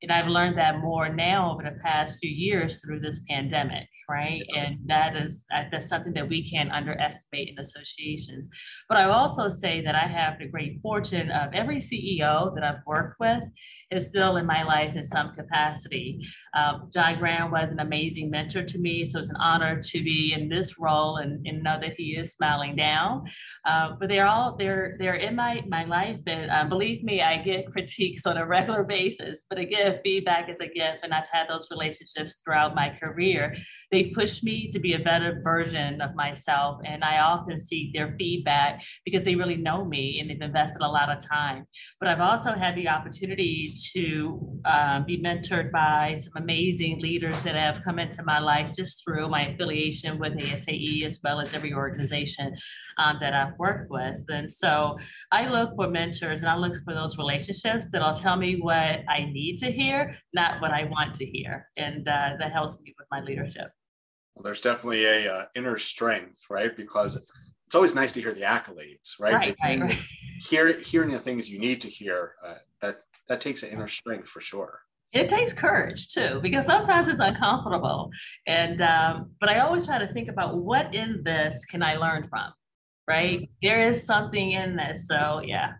And 0.04 0.12
I've 0.12 0.28
learned 0.28 0.58
that 0.58 0.80
more 0.80 1.08
now 1.08 1.50
over 1.52 1.62
the 1.62 1.78
past 1.82 2.18
few 2.20 2.30
years 2.30 2.82
through 2.84 3.00
this 3.00 3.22
pandemic, 3.26 3.88
right? 4.08 4.42
And 4.54 4.76
that 4.84 5.16
is 5.16 5.46
that's 5.70 5.88
something 5.88 6.12
that 6.12 6.28
we 6.28 6.48
can't 6.50 6.70
underestimate 6.70 7.48
in 7.48 7.58
associations. 7.58 8.50
But 8.86 8.98
I 8.98 9.04
also 9.04 9.48
say 9.48 9.80
that 9.80 9.94
I 9.94 10.06
have 10.06 10.38
the 10.38 10.46
great 10.46 10.78
fortune 10.82 11.30
of 11.30 11.54
every 11.54 11.78
CEO 11.78 12.54
that 12.54 12.62
I've 12.62 12.84
worked 12.86 13.18
with 13.18 13.44
is 13.90 14.06
still 14.06 14.36
in 14.36 14.46
my 14.46 14.62
life 14.62 14.94
in 14.94 15.04
some 15.04 15.34
capacity. 15.34 16.20
Um, 16.54 16.90
John 16.92 17.18
Graham 17.18 17.50
was 17.50 17.70
an 17.70 17.80
amazing 17.80 18.30
mentor 18.30 18.64
to 18.64 18.78
me, 18.78 19.04
so 19.06 19.20
it's 19.20 19.30
an 19.30 19.36
honor 19.36 19.80
to 19.80 20.02
be 20.02 20.32
in 20.32 20.48
this 20.48 20.78
role 20.78 21.16
and, 21.16 21.46
and 21.46 21.62
know 21.62 21.78
that 21.80 21.94
he 21.96 22.16
is 22.16 22.32
smiling 22.32 22.76
down. 22.76 23.24
Uh, 23.64 23.92
but 23.98 24.08
they're 24.08 24.26
all 24.26 24.56
they're 24.56 24.96
they're 24.98 25.14
in 25.14 25.36
my 25.36 25.62
my 25.68 25.84
life, 25.84 26.20
and 26.26 26.50
uh, 26.50 26.64
believe 26.64 27.02
me, 27.04 27.22
I 27.22 27.38
get 27.38 27.66
critiques 27.72 28.26
on 28.26 28.36
a 28.36 28.46
regular 28.46 28.84
basis. 28.84 29.44
But 29.48 29.58
again, 29.58 29.93
feedback 30.02 30.48
is 30.48 30.60
a 30.60 30.66
gift, 30.66 30.98
and 31.02 31.12
I've 31.12 31.28
had 31.30 31.48
those 31.48 31.68
relationships 31.70 32.42
throughout 32.42 32.74
my 32.74 32.90
career. 32.90 33.54
They've 33.90 34.12
pushed 34.12 34.42
me 34.42 34.70
to 34.72 34.78
be 34.78 34.94
a 34.94 34.98
better 34.98 35.40
version 35.44 36.00
of 36.00 36.14
myself, 36.14 36.80
and 36.84 37.04
I 37.04 37.20
often 37.20 37.60
seek 37.60 37.92
their 37.92 38.14
feedback 38.18 38.82
because 39.04 39.24
they 39.24 39.36
really 39.36 39.56
know 39.56 39.84
me 39.84 40.20
and 40.20 40.28
they've 40.28 40.40
invested 40.40 40.82
a 40.82 40.88
lot 40.88 41.10
of 41.10 41.24
time. 41.24 41.66
But 42.00 42.08
I've 42.08 42.20
also 42.20 42.52
had 42.52 42.74
the 42.74 42.88
opportunity 42.88 43.72
to 43.94 44.60
uh, 44.64 45.00
be 45.00 45.22
mentored 45.22 45.70
by 45.70 46.18
some 46.18 46.42
amazing 46.42 47.00
leaders 47.00 47.40
that 47.44 47.54
have 47.54 47.82
come 47.82 47.98
into 47.98 48.22
my 48.24 48.38
life 48.38 48.72
just 48.74 49.04
through 49.04 49.28
my 49.28 49.48
affiliation 49.48 50.18
with 50.18 50.34
ASAE 50.34 51.04
as 51.04 51.20
well 51.22 51.40
as 51.40 51.54
every 51.54 51.72
organization 51.72 52.56
um, 52.98 53.18
that 53.20 53.34
I've 53.34 53.58
worked 53.58 53.90
with. 53.90 54.16
And 54.28 54.50
so 54.50 54.98
I 55.30 55.46
look 55.46 55.74
for 55.76 55.88
mentors 55.88 56.40
and 56.40 56.48
I 56.48 56.56
look 56.56 56.74
for 56.84 56.94
those 56.94 57.18
relationships 57.18 57.88
that'll 57.92 58.14
tell 58.14 58.36
me 58.36 58.56
what 58.60 59.02
I 59.08 59.30
need 59.32 59.58
to 59.58 59.70
hear, 59.74 60.16
not 60.32 60.60
what 60.62 60.70
I 60.70 60.84
want 60.84 61.14
to 61.16 61.26
hear. 61.26 61.68
And 61.76 62.08
uh, 62.08 62.32
that 62.38 62.52
helps 62.52 62.80
me 62.80 62.94
with 62.98 63.06
my 63.10 63.20
leadership. 63.20 63.70
Well, 64.34 64.42
there's 64.42 64.60
definitely 64.60 65.04
a 65.04 65.32
uh, 65.32 65.44
inner 65.54 65.78
strength, 65.78 66.42
right? 66.50 66.76
Because 66.76 67.16
it's 67.66 67.74
always 67.74 67.94
nice 67.94 68.12
to 68.12 68.20
hear 68.20 68.34
the 68.34 68.42
accolades, 68.42 69.20
right? 69.20 69.34
Right, 69.34 69.56
right, 69.62 69.80
right. 69.80 69.98
Hear, 70.48 70.78
hearing 70.80 71.10
the 71.10 71.18
things 71.18 71.50
you 71.50 71.58
need 71.58 71.80
to 71.82 71.88
hear, 71.88 72.34
uh, 72.44 72.54
that 72.80 73.00
that 73.28 73.40
takes 73.40 73.62
an 73.62 73.70
inner 73.70 73.88
strength 73.88 74.28
for 74.28 74.40
sure. 74.40 74.80
It 75.12 75.28
takes 75.28 75.52
courage 75.52 76.08
too, 76.08 76.40
because 76.42 76.66
sometimes 76.66 77.06
it's 77.08 77.20
uncomfortable. 77.20 78.10
And 78.46 78.82
um, 78.82 79.30
but 79.40 79.48
I 79.48 79.60
always 79.60 79.86
try 79.86 79.98
to 79.98 80.12
think 80.12 80.28
about 80.28 80.58
what 80.58 80.94
in 80.94 81.22
this 81.22 81.64
can 81.64 81.82
I 81.82 81.96
learn 81.96 82.26
from, 82.28 82.52
right? 83.08 83.48
There 83.62 83.80
is 83.80 84.04
something 84.04 84.52
in 84.52 84.76
this, 84.76 85.06
so 85.06 85.40
yeah. 85.44 85.74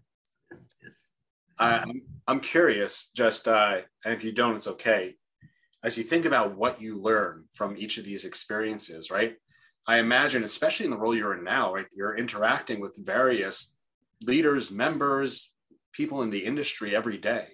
I'm 1.58 2.02
I'm 2.26 2.40
curious. 2.40 3.10
Just 3.14 3.48
uh, 3.48 3.80
and 4.04 4.14
if 4.14 4.24
you 4.24 4.32
don't, 4.32 4.56
it's 4.56 4.68
okay. 4.68 5.16
As 5.82 5.96
you 5.98 6.02
think 6.04 6.24
about 6.24 6.56
what 6.56 6.80
you 6.80 7.00
learn 7.00 7.44
from 7.52 7.76
each 7.76 7.98
of 7.98 8.04
these 8.04 8.24
experiences, 8.24 9.10
right? 9.10 9.36
I 9.86 9.98
imagine, 9.98 10.42
especially 10.44 10.86
in 10.86 10.90
the 10.90 10.98
role 10.98 11.14
you're 11.14 11.36
in 11.36 11.44
now, 11.44 11.74
right? 11.74 11.86
You're 11.94 12.16
interacting 12.16 12.80
with 12.80 12.96
various 12.96 13.76
leaders, 14.22 14.70
members, 14.70 15.52
people 15.92 16.22
in 16.22 16.30
the 16.30 16.44
industry 16.44 16.96
every 16.96 17.18
day. 17.18 17.48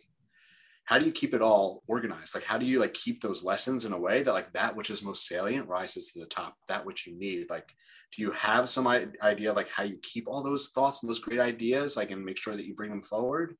how 0.84 0.98
do 0.98 1.06
you 1.06 1.12
keep 1.12 1.34
it 1.34 1.42
all 1.42 1.82
organized 1.86 2.34
like 2.34 2.44
how 2.44 2.58
do 2.58 2.66
you 2.66 2.80
like 2.80 2.94
keep 2.94 3.20
those 3.20 3.44
lessons 3.44 3.84
in 3.84 3.92
a 3.92 3.98
way 3.98 4.22
that 4.22 4.32
like 4.32 4.52
that 4.52 4.74
which 4.76 4.90
is 4.90 5.02
most 5.02 5.26
salient 5.26 5.68
rises 5.68 6.10
to 6.12 6.20
the 6.20 6.26
top 6.26 6.56
that 6.68 6.84
which 6.84 7.06
you 7.06 7.16
need 7.18 7.48
like 7.50 7.68
do 8.12 8.22
you 8.22 8.30
have 8.32 8.68
some 8.68 8.86
idea 8.88 9.52
like 9.52 9.68
how 9.68 9.84
you 9.84 9.98
keep 10.02 10.26
all 10.28 10.42
those 10.42 10.68
thoughts 10.68 11.02
and 11.02 11.08
those 11.08 11.20
great 11.20 11.38
ideas 11.40 11.96
like 11.96 12.10
and 12.10 12.24
make 12.24 12.36
sure 12.38 12.56
that 12.56 12.64
you 12.66 12.74
bring 12.74 12.90
them 12.90 13.02
forward 13.02 13.56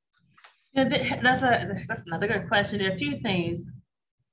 yeah 0.73 1.19
that's 1.21 1.43
a 1.43 1.73
that's 1.87 2.05
another 2.05 2.27
good 2.27 2.47
question. 2.47 2.79
There 2.79 2.91
are 2.91 2.95
a 2.95 2.97
few 2.97 3.19
things. 3.21 3.65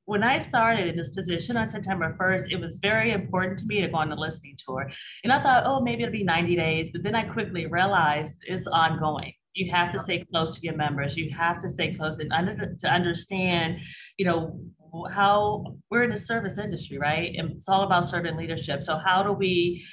When 0.04 0.22
I 0.22 0.38
started 0.38 0.86
in 0.86 0.96
this 0.96 1.10
position 1.10 1.58
on 1.58 1.68
September 1.68 2.16
1st, 2.18 2.46
it 2.50 2.58
was 2.58 2.78
very 2.80 3.10
important 3.10 3.58
to 3.58 3.66
me 3.66 3.82
to 3.82 3.88
go 3.88 3.98
on 3.98 4.08
the 4.08 4.16
listening 4.16 4.56
tour. 4.56 4.90
And 5.22 5.30
I 5.30 5.42
thought, 5.42 5.64
oh, 5.66 5.80
maybe 5.80 6.02
it'll 6.02 6.12
be 6.12 6.24
90 6.24 6.56
days. 6.56 6.90
But 6.90 7.02
then 7.02 7.14
I 7.14 7.24
quickly 7.24 7.66
realized 7.66 8.34
it's 8.40 8.66
ongoing. 8.66 9.34
You 9.52 9.70
have 9.70 9.92
to 9.92 9.98
stay 9.98 10.24
close 10.32 10.58
to 10.58 10.66
your 10.66 10.76
members. 10.76 11.14
You 11.14 11.30
have 11.36 11.60
to 11.60 11.68
stay 11.68 11.92
close 11.94 12.18
and 12.20 12.32
under, 12.32 12.74
to 12.74 12.88
understand 12.88 13.80
you 14.16 14.24
know 14.24 14.58
how 15.12 15.64
we're 15.90 16.04
in 16.04 16.10
the 16.10 16.16
service 16.16 16.58
industry 16.58 16.98
right? 16.98 17.34
And 17.36 17.52
it's 17.52 17.68
all 17.68 17.82
about 17.82 18.06
serving 18.06 18.36
leadership. 18.36 18.82
So 18.82 18.96
how 18.96 19.22
do 19.22 19.32
we 19.32 19.84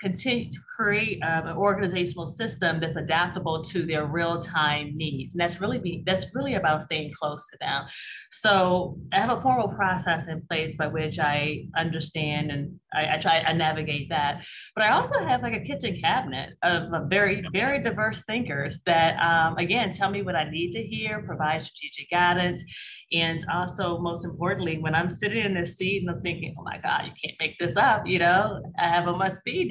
continue 0.00 0.50
to 0.50 0.58
create 0.76 1.22
um, 1.22 1.46
an 1.46 1.56
organizational 1.56 2.26
system 2.26 2.80
that's 2.80 2.96
adaptable 2.96 3.62
to 3.62 3.86
their 3.86 4.06
real-time 4.06 4.92
needs. 4.96 5.34
And 5.34 5.40
that's 5.40 5.60
really 5.60 5.78
be 5.78 6.02
that's 6.04 6.26
really 6.34 6.54
about 6.54 6.82
staying 6.82 7.12
close 7.18 7.46
to 7.50 7.58
them. 7.60 7.84
So 8.30 8.98
i 9.12 9.20
have 9.20 9.30
a 9.30 9.40
formal 9.40 9.68
process 9.68 10.28
in 10.28 10.42
place 10.50 10.76
by 10.76 10.88
which 10.88 11.18
i 11.18 11.64
understand 11.76 12.50
and 12.50 12.78
i, 12.92 13.14
I 13.14 13.18
try 13.18 13.40
i 13.40 13.52
navigate 13.52 14.08
that. 14.10 14.44
But 14.74 14.84
i 14.84 14.90
also 14.90 15.18
have 15.20 15.42
like 15.42 15.54
a 15.54 15.60
kitchen 15.60 15.96
cabinet 16.00 16.54
of, 16.62 16.84
very 17.08 17.44
very 17.52 17.82
diverse 17.82 18.22
thinkers 18.24 18.80
that 18.86 19.16
um, 19.18 19.56
again 19.58 19.92
tell 19.92 20.10
me 20.10 20.22
what 20.22 20.36
i 20.36 20.48
need 20.48 20.72
to 20.72 20.82
hear 20.82 21.22
provide 21.22 21.60
strategic 21.62 22.10
guidance 22.10 22.64
and 23.12 23.44
also 23.52 23.98
most 23.98 24.24
importantly 24.24 24.78
when 24.78 24.94
i'm 24.94 25.10
sitting 25.10 25.44
in 25.44 25.54
this 25.54 25.76
seat 25.76 26.02
and 26.02 26.10
i'm 26.10 26.22
thinking 26.22 26.54
oh 26.58 26.62
my 26.62 26.78
god 26.78 27.02
you 27.04 27.12
can't 27.22 27.36
make 27.38 27.58
this 27.58 27.76
up 27.76 28.06
you 28.06 28.18
know 28.18 28.62
i 28.78 28.86
have 28.86 29.06
a 29.06 29.16
must 29.16 29.42
be 29.44 29.68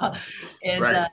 and 0.62 0.80
right. 0.80 0.94
uh, 0.94 1.08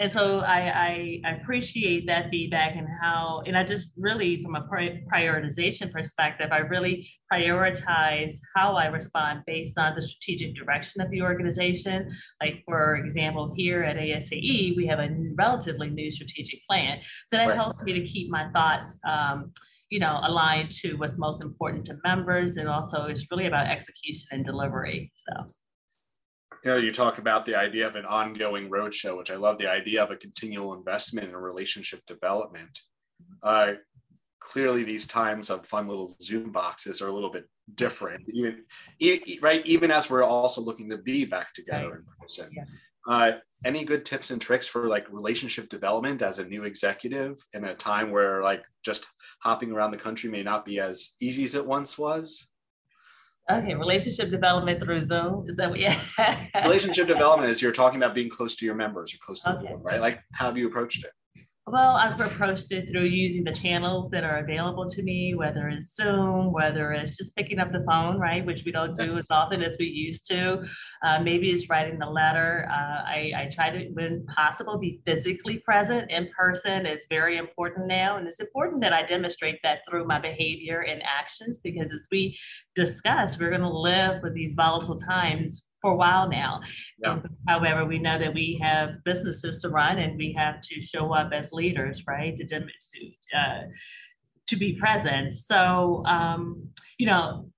and 0.00 0.10
so 0.10 0.40
I, 0.40 1.20
I, 1.24 1.36
appreciate 1.40 2.06
that 2.06 2.28
feedback 2.30 2.76
and 2.76 2.86
how 3.00 3.42
and 3.46 3.56
I 3.56 3.64
just 3.64 3.92
really 3.96 4.42
from 4.42 4.54
a 4.54 4.62
prioritization 4.62 5.90
perspective 5.90 6.48
I 6.52 6.58
really 6.58 7.08
prioritize 7.32 8.36
how 8.54 8.76
I 8.76 8.86
respond 8.86 9.42
based 9.46 9.78
on 9.78 9.94
the 9.94 10.02
strategic 10.02 10.54
direction 10.54 11.00
of 11.00 11.10
the 11.10 11.22
organization. 11.22 12.10
Like 12.42 12.62
for 12.66 12.96
example, 12.96 13.54
here 13.56 13.82
at 13.82 13.96
ASAE 13.96 14.76
we 14.76 14.86
have 14.86 14.98
a 14.98 15.08
relatively 15.36 15.90
new 15.90 16.10
strategic 16.10 16.60
plan, 16.68 16.98
so 17.28 17.36
that 17.36 17.48
right. 17.48 17.56
helps 17.56 17.82
me 17.82 17.92
to 17.94 18.04
keep 18.04 18.30
my 18.30 18.48
thoughts. 18.52 18.98
Um, 19.08 19.52
you 19.88 20.00
know, 20.00 20.18
aligned 20.24 20.72
to 20.72 20.94
what's 20.94 21.16
most 21.16 21.40
important 21.40 21.84
to 21.86 21.96
members, 22.02 22.56
and 22.56 22.68
also 22.68 23.04
it's 23.04 23.24
really 23.30 23.46
about 23.46 23.68
execution 23.68 24.26
and 24.32 24.44
delivery. 24.44 25.12
So 25.14 25.46
you 26.66 26.72
know, 26.72 26.78
you 26.78 26.90
talk 26.90 27.18
about 27.18 27.44
the 27.44 27.54
idea 27.54 27.86
of 27.86 27.94
an 27.94 28.04
ongoing 28.04 28.68
roadshow, 28.68 29.16
which 29.16 29.30
I 29.30 29.36
love 29.36 29.56
the 29.58 29.70
idea 29.70 30.02
of 30.02 30.10
a 30.10 30.16
continual 30.16 30.74
investment 30.74 31.28
in 31.28 31.36
relationship 31.36 32.04
development. 32.08 32.80
Uh, 33.40 33.74
clearly, 34.40 34.82
these 34.82 35.06
times 35.06 35.48
of 35.48 35.64
fun 35.64 35.86
little 35.86 36.08
Zoom 36.20 36.50
boxes 36.50 37.00
are 37.00 37.06
a 37.06 37.12
little 37.12 37.30
bit 37.30 37.44
different, 37.76 38.24
even 38.28 38.64
right. 39.40 39.64
Even 39.64 39.92
as 39.92 40.10
we're 40.10 40.24
also 40.24 40.60
looking 40.60 40.90
to 40.90 40.98
be 40.98 41.24
back 41.24 41.54
together 41.54 41.88
right. 41.88 41.98
in 41.98 42.04
person. 42.20 42.50
Yeah. 42.50 42.64
Uh, 43.06 43.32
any 43.64 43.84
good 43.84 44.04
tips 44.04 44.32
and 44.32 44.40
tricks 44.40 44.66
for 44.66 44.88
like 44.88 45.06
relationship 45.12 45.68
development 45.68 46.20
as 46.20 46.40
a 46.40 46.44
new 46.44 46.64
executive 46.64 47.38
in 47.52 47.62
a 47.62 47.76
time 47.76 48.10
where 48.10 48.42
like 48.42 48.64
just 48.84 49.06
hopping 49.40 49.70
around 49.70 49.92
the 49.92 49.96
country 49.96 50.28
may 50.28 50.42
not 50.42 50.64
be 50.64 50.80
as 50.80 51.14
easy 51.20 51.44
as 51.44 51.54
it 51.54 51.64
once 51.64 51.96
was? 51.96 52.48
Okay, 53.48 53.74
relationship 53.74 54.30
development 54.30 54.80
through 54.80 55.02
Zoom. 55.02 55.44
Is 55.48 55.56
that 55.56 55.70
what? 55.70 55.78
Yeah. 55.78 55.96
relationship 56.64 57.06
development 57.06 57.50
is 57.50 57.62
you're 57.62 57.70
talking 57.70 58.02
about 58.02 58.14
being 58.14 58.28
close 58.28 58.56
to 58.56 58.66
your 58.66 58.74
members 58.74 59.14
or 59.14 59.18
close 59.18 59.40
to 59.42 59.50
okay. 59.50 59.62
the 59.62 59.68
board, 59.68 59.84
right? 59.84 60.00
Like, 60.00 60.20
how 60.32 60.46
have 60.46 60.58
you 60.58 60.66
approached 60.66 61.04
it? 61.04 61.12
Well, 61.68 61.96
I've 61.96 62.20
approached 62.20 62.70
it 62.70 62.88
through 62.88 63.06
using 63.06 63.42
the 63.42 63.52
channels 63.52 64.08
that 64.10 64.22
are 64.22 64.38
available 64.38 64.88
to 64.88 65.02
me, 65.02 65.34
whether 65.34 65.66
it's 65.68 65.96
Zoom, 65.96 66.52
whether 66.52 66.92
it's 66.92 67.16
just 67.16 67.34
picking 67.34 67.58
up 67.58 67.72
the 67.72 67.84
phone, 67.90 68.20
right, 68.20 68.46
which 68.46 68.64
we 68.64 68.70
don't 68.70 68.94
do 68.94 69.18
as 69.18 69.24
often 69.30 69.64
as 69.64 69.76
we 69.76 69.86
used 69.86 70.26
to. 70.26 70.64
Uh, 71.02 71.18
maybe 71.20 71.50
it's 71.50 71.68
writing 71.68 71.98
the 71.98 72.06
letter. 72.06 72.68
Uh, 72.70 73.02
I, 73.04 73.32
I 73.36 73.50
try 73.52 73.70
to, 73.70 73.88
when 73.94 74.24
possible, 74.26 74.78
be 74.78 75.00
physically 75.04 75.58
present 75.58 76.08
in 76.12 76.30
person. 76.38 76.86
It's 76.86 77.06
very 77.10 77.36
important 77.36 77.88
now. 77.88 78.16
And 78.16 78.28
it's 78.28 78.38
important 78.38 78.80
that 78.82 78.92
I 78.92 79.02
demonstrate 79.02 79.58
that 79.64 79.80
through 79.90 80.06
my 80.06 80.20
behavior 80.20 80.82
and 80.82 81.02
actions 81.02 81.58
because 81.58 81.92
as 81.92 82.06
we 82.12 82.38
discuss, 82.76 83.40
we're 83.40 83.50
going 83.50 83.62
to 83.62 83.68
live 83.68 84.22
with 84.22 84.34
these 84.34 84.54
volatile 84.54 85.00
times 85.00 85.66
for 85.86 85.92
a 85.92 85.96
while 85.96 86.28
now. 86.28 86.60
Yeah. 86.98 87.20
However, 87.46 87.84
we 87.84 88.00
know 88.00 88.18
that 88.18 88.34
we 88.34 88.58
have 88.60 88.96
businesses 89.04 89.62
to 89.62 89.68
run 89.68 89.98
and 89.98 90.18
we 90.18 90.34
have 90.36 90.60
to 90.62 90.82
show 90.82 91.14
up 91.14 91.30
as 91.32 91.52
leaders, 91.52 92.02
right? 92.08 92.36
To, 92.36 92.44
to, 92.44 92.60
uh, 93.38 93.62
to 94.48 94.56
be 94.56 94.72
present. 94.74 95.32
So, 95.34 96.02
um, 96.06 96.68
you 96.98 97.06
know, 97.06 97.50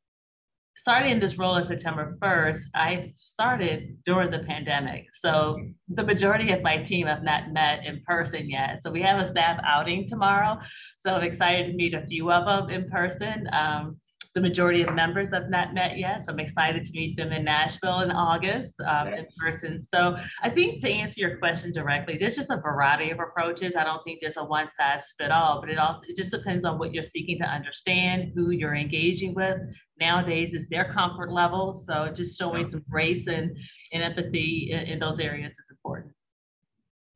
starting 0.76 1.10
in 1.10 1.20
this 1.20 1.38
role 1.38 1.54
on 1.54 1.64
September 1.64 2.18
1st, 2.20 2.60
I 2.74 3.14
started 3.16 3.96
during 4.04 4.30
the 4.30 4.40
pandemic. 4.40 5.06
So 5.14 5.58
the 5.88 6.04
majority 6.04 6.52
of 6.52 6.60
my 6.60 6.76
team 6.82 7.06
have 7.06 7.22
not 7.22 7.52
met 7.54 7.86
in 7.86 8.02
person 8.06 8.50
yet. 8.50 8.82
So 8.82 8.90
we 8.90 9.00
have 9.00 9.20
a 9.20 9.26
staff 9.26 9.58
outing 9.64 10.06
tomorrow. 10.06 10.58
So 10.98 11.14
I'm 11.14 11.24
excited 11.24 11.68
to 11.68 11.72
meet 11.72 11.94
a 11.94 12.06
few 12.06 12.30
of 12.30 12.44
them 12.44 12.68
in 12.68 12.90
person. 12.90 13.48
Um, 13.54 13.96
the 14.34 14.40
majority 14.40 14.82
of 14.82 14.94
members 14.94 15.32
I've 15.32 15.50
not 15.50 15.74
met 15.74 15.98
yet. 15.98 16.24
So 16.24 16.32
I'm 16.32 16.40
excited 16.40 16.84
to 16.84 16.92
meet 16.92 17.16
them 17.16 17.32
in 17.32 17.44
Nashville 17.44 18.00
in 18.00 18.10
August 18.10 18.74
um, 18.86 19.08
in 19.08 19.26
person. 19.38 19.80
So 19.80 20.16
I 20.42 20.50
think 20.50 20.80
to 20.82 20.90
answer 20.90 21.20
your 21.20 21.38
question 21.38 21.72
directly, 21.72 22.18
there's 22.18 22.36
just 22.36 22.50
a 22.50 22.56
variety 22.56 23.10
of 23.10 23.20
approaches. 23.20 23.76
I 23.76 23.84
don't 23.84 24.02
think 24.04 24.20
there's 24.20 24.36
a 24.36 24.44
one 24.44 24.68
size 24.68 25.04
fit 25.18 25.30
all, 25.30 25.60
but 25.60 25.70
it 25.70 25.78
also 25.78 26.02
it 26.08 26.16
just 26.16 26.30
depends 26.30 26.64
on 26.64 26.78
what 26.78 26.92
you're 26.92 27.02
seeking 27.02 27.38
to 27.38 27.46
understand, 27.46 28.32
who 28.34 28.50
you're 28.50 28.74
engaging 28.74 29.34
with. 29.34 29.58
Nowadays 30.00 30.54
is 30.54 30.68
their 30.68 30.92
comfort 30.92 31.32
level. 31.32 31.74
So 31.74 32.10
just 32.14 32.38
showing 32.38 32.66
some 32.68 32.84
grace 32.88 33.26
and, 33.26 33.56
and 33.92 34.02
empathy 34.02 34.70
in, 34.72 34.80
in 34.80 34.98
those 34.98 35.20
areas 35.20 35.52
is 35.52 35.70
important. 35.70 36.14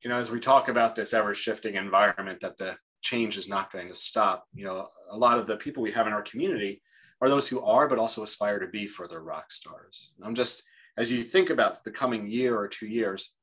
You 0.02 0.10
know, 0.10 0.18
as 0.18 0.30
we 0.30 0.40
talk 0.40 0.68
about 0.68 0.96
this 0.96 1.14
ever 1.14 1.32
shifting 1.32 1.76
environment 1.76 2.40
that 2.40 2.56
the 2.56 2.76
change 3.02 3.36
is 3.36 3.48
not 3.48 3.72
going 3.72 3.88
to 3.88 3.94
stop, 3.94 4.46
you 4.54 4.64
know, 4.64 4.88
a 5.10 5.16
lot 5.16 5.38
of 5.38 5.46
the 5.46 5.56
people 5.56 5.82
we 5.82 5.92
have 5.92 6.06
in 6.06 6.12
our 6.12 6.22
community 6.22 6.82
are 7.22 7.28
those 7.28 7.48
who 7.48 7.62
are, 7.62 7.88
but 7.88 7.98
also 7.98 8.22
aspire 8.22 8.58
to 8.58 8.66
be 8.66 8.86
further 8.86 9.22
rock 9.22 9.52
stars. 9.52 10.14
I'm 10.22 10.34
just, 10.34 10.64
as 10.98 11.10
you 11.10 11.22
think 11.22 11.50
about 11.50 11.82
the 11.84 11.90
coming 11.92 12.28
year 12.28 12.58
or 12.58 12.68
two 12.68 12.88
years, 12.88 13.36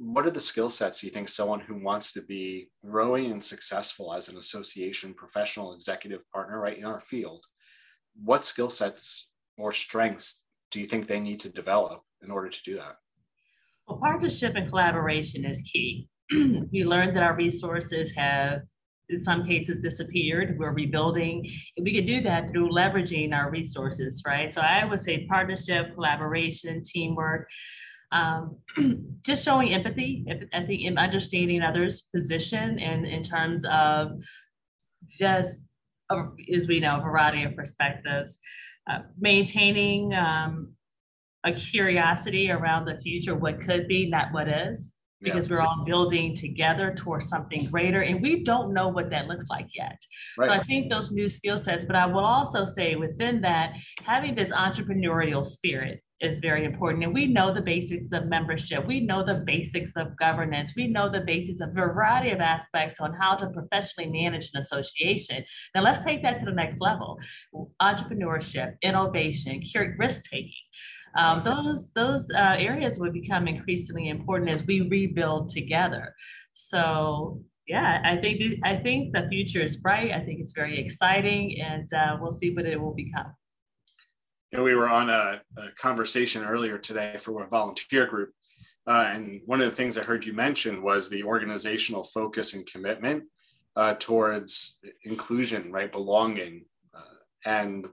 what 0.00 0.24
are 0.26 0.30
the 0.30 0.40
skill 0.40 0.68
sets 0.68 1.02
you 1.02 1.10
think 1.10 1.28
someone 1.28 1.58
who 1.58 1.74
wants 1.74 2.12
to 2.12 2.22
be 2.22 2.70
growing 2.86 3.32
and 3.32 3.42
successful 3.42 4.14
as 4.14 4.28
an 4.28 4.36
association 4.36 5.12
professional 5.12 5.74
executive 5.74 6.20
partner 6.30 6.60
right 6.60 6.78
in 6.78 6.84
our 6.84 7.00
field 7.00 7.44
what 8.14 8.44
skill 8.44 8.70
sets 8.70 9.30
or 9.56 9.72
strengths 9.72 10.44
do 10.70 10.78
you 10.78 10.86
think 10.86 11.06
they 11.08 11.18
need 11.18 11.40
to 11.40 11.48
develop 11.48 12.00
in 12.22 12.30
order 12.30 12.48
to 12.48 12.62
do 12.62 12.76
that 12.76 12.94
well 13.88 13.98
partnership 13.98 14.54
and 14.54 14.68
collaboration 14.68 15.44
is 15.44 15.60
key 15.62 16.08
we 16.30 16.84
learned 16.84 17.16
that 17.16 17.24
our 17.24 17.34
resources 17.34 18.12
have 18.16 18.60
in 19.08 19.22
some 19.22 19.44
cases 19.44 19.82
disappeared. 19.82 20.56
We're 20.58 20.72
rebuilding. 20.72 21.50
We 21.80 21.94
can 21.94 22.04
do 22.04 22.20
that 22.22 22.50
through 22.50 22.70
leveraging 22.70 23.34
our 23.34 23.50
resources, 23.50 24.22
right? 24.26 24.52
So 24.52 24.60
I 24.60 24.84
would 24.84 25.00
say 25.00 25.26
partnership, 25.26 25.94
collaboration, 25.94 26.82
teamwork, 26.84 27.48
um, 28.12 28.56
just 29.22 29.44
showing 29.44 29.72
empathy, 29.72 30.24
empathy 30.52 30.86
in 30.86 30.98
understanding 30.98 31.62
others' 31.62 32.02
position 32.14 32.78
and 32.78 33.06
in 33.06 33.22
terms 33.22 33.64
of 33.64 34.12
just, 35.08 35.64
as 36.52 36.66
we 36.66 36.80
know, 36.80 36.98
a 36.98 37.02
variety 37.02 37.44
of 37.44 37.54
perspectives, 37.54 38.38
uh, 38.90 39.00
maintaining 39.18 40.14
um, 40.14 40.72
a 41.44 41.52
curiosity 41.52 42.50
around 42.50 42.84
the 42.84 42.98
future, 43.02 43.34
what 43.34 43.60
could 43.60 43.88
be, 43.88 44.08
not 44.08 44.32
what 44.32 44.48
is 44.48 44.92
because 45.20 45.50
yes. 45.50 45.58
we're 45.58 45.64
all 45.64 45.84
building 45.84 46.34
together 46.34 46.94
towards 46.94 47.28
something 47.28 47.64
greater 47.70 48.02
and 48.02 48.22
we 48.22 48.44
don't 48.44 48.72
know 48.72 48.88
what 48.88 49.10
that 49.10 49.26
looks 49.26 49.46
like 49.48 49.68
yet 49.74 50.00
right. 50.36 50.46
so 50.46 50.52
i 50.52 50.62
think 50.64 50.90
those 50.90 51.10
new 51.10 51.28
skill 51.28 51.58
sets 51.58 51.84
but 51.84 51.96
i 51.96 52.06
will 52.06 52.24
also 52.24 52.64
say 52.64 52.94
within 52.94 53.40
that 53.40 53.72
having 54.04 54.34
this 54.34 54.52
entrepreneurial 54.52 55.44
spirit 55.44 56.02
is 56.20 56.40
very 56.40 56.64
important 56.64 57.04
and 57.04 57.14
we 57.14 57.26
know 57.26 57.54
the 57.54 57.60
basics 57.60 58.08
of 58.12 58.26
membership 58.26 58.84
we 58.86 59.00
know 59.00 59.24
the 59.24 59.42
basics 59.46 59.92
of 59.96 60.16
governance 60.16 60.72
we 60.76 60.86
know 60.86 61.10
the 61.10 61.20
basics 61.20 61.60
of 61.60 61.70
a 61.70 61.72
variety 61.72 62.30
of 62.30 62.40
aspects 62.40 63.00
on 63.00 63.12
how 63.14 63.34
to 63.34 63.48
professionally 63.50 64.10
manage 64.10 64.50
an 64.52 64.60
association 64.60 65.44
now 65.74 65.82
let's 65.82 66.04
take 66.04 66.22
that 66.22 66.38
to 66.38 66.44
the 66.44 66.52
next 66.52 66.76
level 66.80 67.18
entrepreneurship 67.80 68.74
innovation 68.82 69.62
risk 69.98 70.24
taking 70.30 70.52
um, 71.14 71.42
those 71.42 71.90
those 71.92 72.30
uh, 72.30 72.56
areas 72.58 72.98
would 72.98 73.12
become 73.12 73.48
increasingly 73.48 74.08
important 74.08 74.50
as 74.50 74.64
we 74.64 74.82
rebuild 74.82 75.50
together. 75.50 76.14
So 76.52 77.42
yeah, 77.66 78.00
I 78.04 78.16
think 78.16 78.60
I 78.64 78.76
think 78.76 79.12
the 79.12 79.28
future 79.28 79.60
is 79.60 79.76
bright. 79.76 80.12
I 80.12 80.20
think 80.24 80.40
it's 80.40 80.54
very 80.54 80.78
exciting, 80.78 81.60
and 81.60 81.88
uh, 81.92 82.16
we'll 82.20 82.32
see 82.32 82.54
what 82.54 82.66
it 82.66 82.80
will 82.80 82.94
become. 82.94 83.34
You 84.50 84.58
know, 84.58 84.64
we 84.64 84.74
were 84.74 84.88
on 84.88 85.10
a, 85.10 85.42
a 85.58 85.70
conversation 85.78 86.44
earlier 86.44 86.78
today 86.78 87.16
for 87.18 87.44
a 87.44 87.48
volunteer 87.48 88.06
group, 88.06 88.32
uh, 88.86 89.10
and 89.12 89.42
one 89.44 89.60
of 89.60 89.68
the 89.68 89.76
things 89.76 89.98
I 89.98 90.02
heard 90.02 90.24
you 90.24 90.32
mention 90.32 90.82
was 90.82 91.10
the 91.10 91.22
organizational 91.22 92.04
focus 92.04 92.54
and 92.54 92.66
commitment 92.66 93.24
uh, 93.76 93.94
towards 93.98 94.80
inclusion, 95.04 95.70
right, 95.70 95.92
belonging, 95.92 96.64
uh, 96.94 97.00
and 97.44 97.86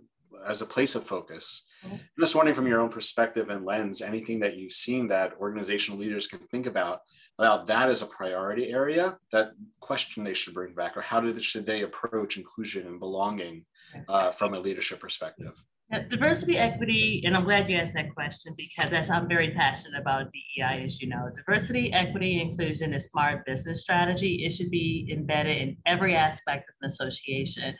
as 0.45 0.61
a 0.61 0.65
place 0.65 0.95
of 0.95 1.03
focus. 1.03 1.65
Mm-hmm. 1.85 1.95
I'm 1.95 2.01
just 2.19 2.35
wondering 2.35 2.55
from 2.55 2.67
your 2.67 2.79
own 2.79 2.89
perspective 2.89 3.49
and 3.49 3.65
lens, 3.65 4.01
anything 4.01 4.39
that 4.39 4.57
you've 4.57 4.71
seen 4.71 5.07
that 5.09 5.33
organizational 5.39 5.99
leaders 5.99 6.27
can 6.27 6.39
think 6.39 6.65
about 6.65 7.01
about 7.37 7.67
that 7.67 7.89
as 7.89 8.01
a 8.01 8.05
priority 8.05 8.71
area, 8.71 9.17
that 9.31 9.51
question 9.81 10.23
they 10.23 10.33
should 10.33 10.53
bring 10.53 10.73
back, 10.73 10.95
or 10.95 11.01
how 11.01 11.19
do, 11.19 11.37
should 11.39 11.65
they 11.65 11.81
approach 11.81 12.37
inclusion 12.37 12.87
and 12.87 12.99
belonging 12.99 13.65
uh, 14.07 14.31
from 14.31 14.53
a 14.53 14.59
leadership 14.59 15.01
perspective? 15.01 15.61
Yeah, 15.91 16.07
diversity, 16.07 16.57
equity, 16.57 17.21
and 17.25 17.37
I'm 17.37 17.43
glad 17.43 17.69
you 17.69 17.77
asked 17.77 17.93
that 17.93 18.15
question 18.15 18.55
because 18.57 18.91
as 18.91 19.11
I'm 19.11 19.27
very 19.27 19.51
passionate 19.51 19.99
about 19.99 20.31
DEI, 20.31 20.83
as 20.83 20.99
you 20.99 21.07
know, 21.07 21.29
diversity, 21.35 21.93
equity, 21.93 22.41
inclusion 22.41 22.91
is 22.91 23.05
smart 23.05 23.45
business 23.45 23.81
strategy. 23.81 24.45
It 24.45 24.49
should 24.49 24.71
be 24.71 25.07
embedded 25.11 25.57
in 25.57 25.77
every 25.85 26.15
aspect 26.15 26.69
of 26.69 26.75
an 26.81 26.87
association. 26.87 27.75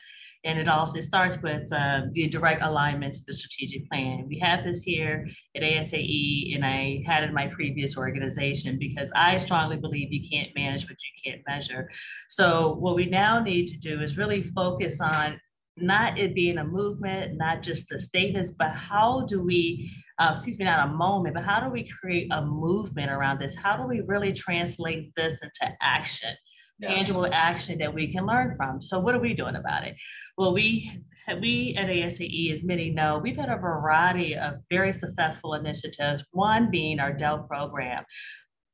And 0.45 0.59
it 0.59 0.67
also 0.67 1.01
starts 1.01 1.41
with 1.41 1.71
uh, 1.73 2.01
the 2.13 2.27
direct 2.27 2.61
alignment 2.61 3.15
to 3.15 3.19
the 3.25 3.33
strategic 3.33 3.89
plan. 3.89 4.27
We 4.29 4.37
have 4.39 4.63
this 4.63 4.83
here 4.83 5.27
at 5.55 5.63
ASAE, 5.63 6.55
and 6.55 6.63
I 6.63 7.03
had 7.05 7.23
it 7.23 7.29
in 7.29 7.33
my 7.33 7.47
previous 7.47 7.97
organization 7.97 8.77
because 8.79 9.11
I 9.15 9.37
strongly 9.37 9.77
believe 9.77 10.13
you 10.13 10.29
can't 10.29 10.55
manage 10.55 10.83
what 10.83 10.97
you 11.01 11.31
can't 11.31 11.41
measure. 11.47 11.89
So, 12.29 12.75
what 12.75 12.95
we 12.95 13.07
now 13.07 13.41
need 13.41 13.65
to 13.67 13.77
do 13.77 14.01
is 14.01 14.17
really 14.17 14.43
focus 14.43 15.01
on 15.01 15.39
not 15.77 16.17
it 16.17 16.33
being 16.35 16.59
a 16.59 16.63
movement, 16.63 17.37
not 17.37 17.61
just 17.61 17.89
the 17.89 17.99
statements, 17.99 18.51
but 18.51 18.71
how 18.71 19.25
do 19.25 19.41
we, 19.43 19.91
uh, 20.19 20.33
excuse 20.35 20.57
me, 20.57 20.65
not 20.65 20.87
a 20.87 20.91
moment, 20.91 21.35
but 21.35 21.43
how 21.43 21.59
do 21.59 21.69
we 21.69 21.89
create 21.89 22.27
a 22.31 22.45
movement 22.45 23.11
around 23.11 23.39
this? 23.39 23.55
How 23.55 23.75
do 23.75 23.87
we 23.87 24.01
really 24.01 24.31
translate 24.31 25.11
this 25.17 25.41
into 25.41 25.73
action? 25.81 26.33
Yes. 26.79 26.93
tangible 26.93 27.27
action 27.31 27.77
that 27.79 27.93
we 27.93 28.11
can 28.11 28.25
learn 28.25 28.55
from. 28.57 28.81
So 28.81 28.99
what 28.99 29.15
are 29.15 29.19
we 29.19 29.33
doing 29.33 29.55
about 29.55 29.85
it? 29.85 29.95
Well, 30.37 30.53
we 30.53 31.03
we 31.41 31.75
at 31.77 31.87
ASAE, 31.87 32.53
as 32.53 32.63
many 32.63 32.91
know, 32.91 33.17
we've 33.17 33.37
had 33.37 33.49
a 33.49 33.57
variety 33.57 34.35
of 34.35 34.55
very 34.69 34.93
successful 34.93 35.55
initiatives, 35.55 36.23
one 36.31 36.69
being 36.69 36.99
our 36.99 37.11
DEL 37.11 37.43
program. 37.49 38.03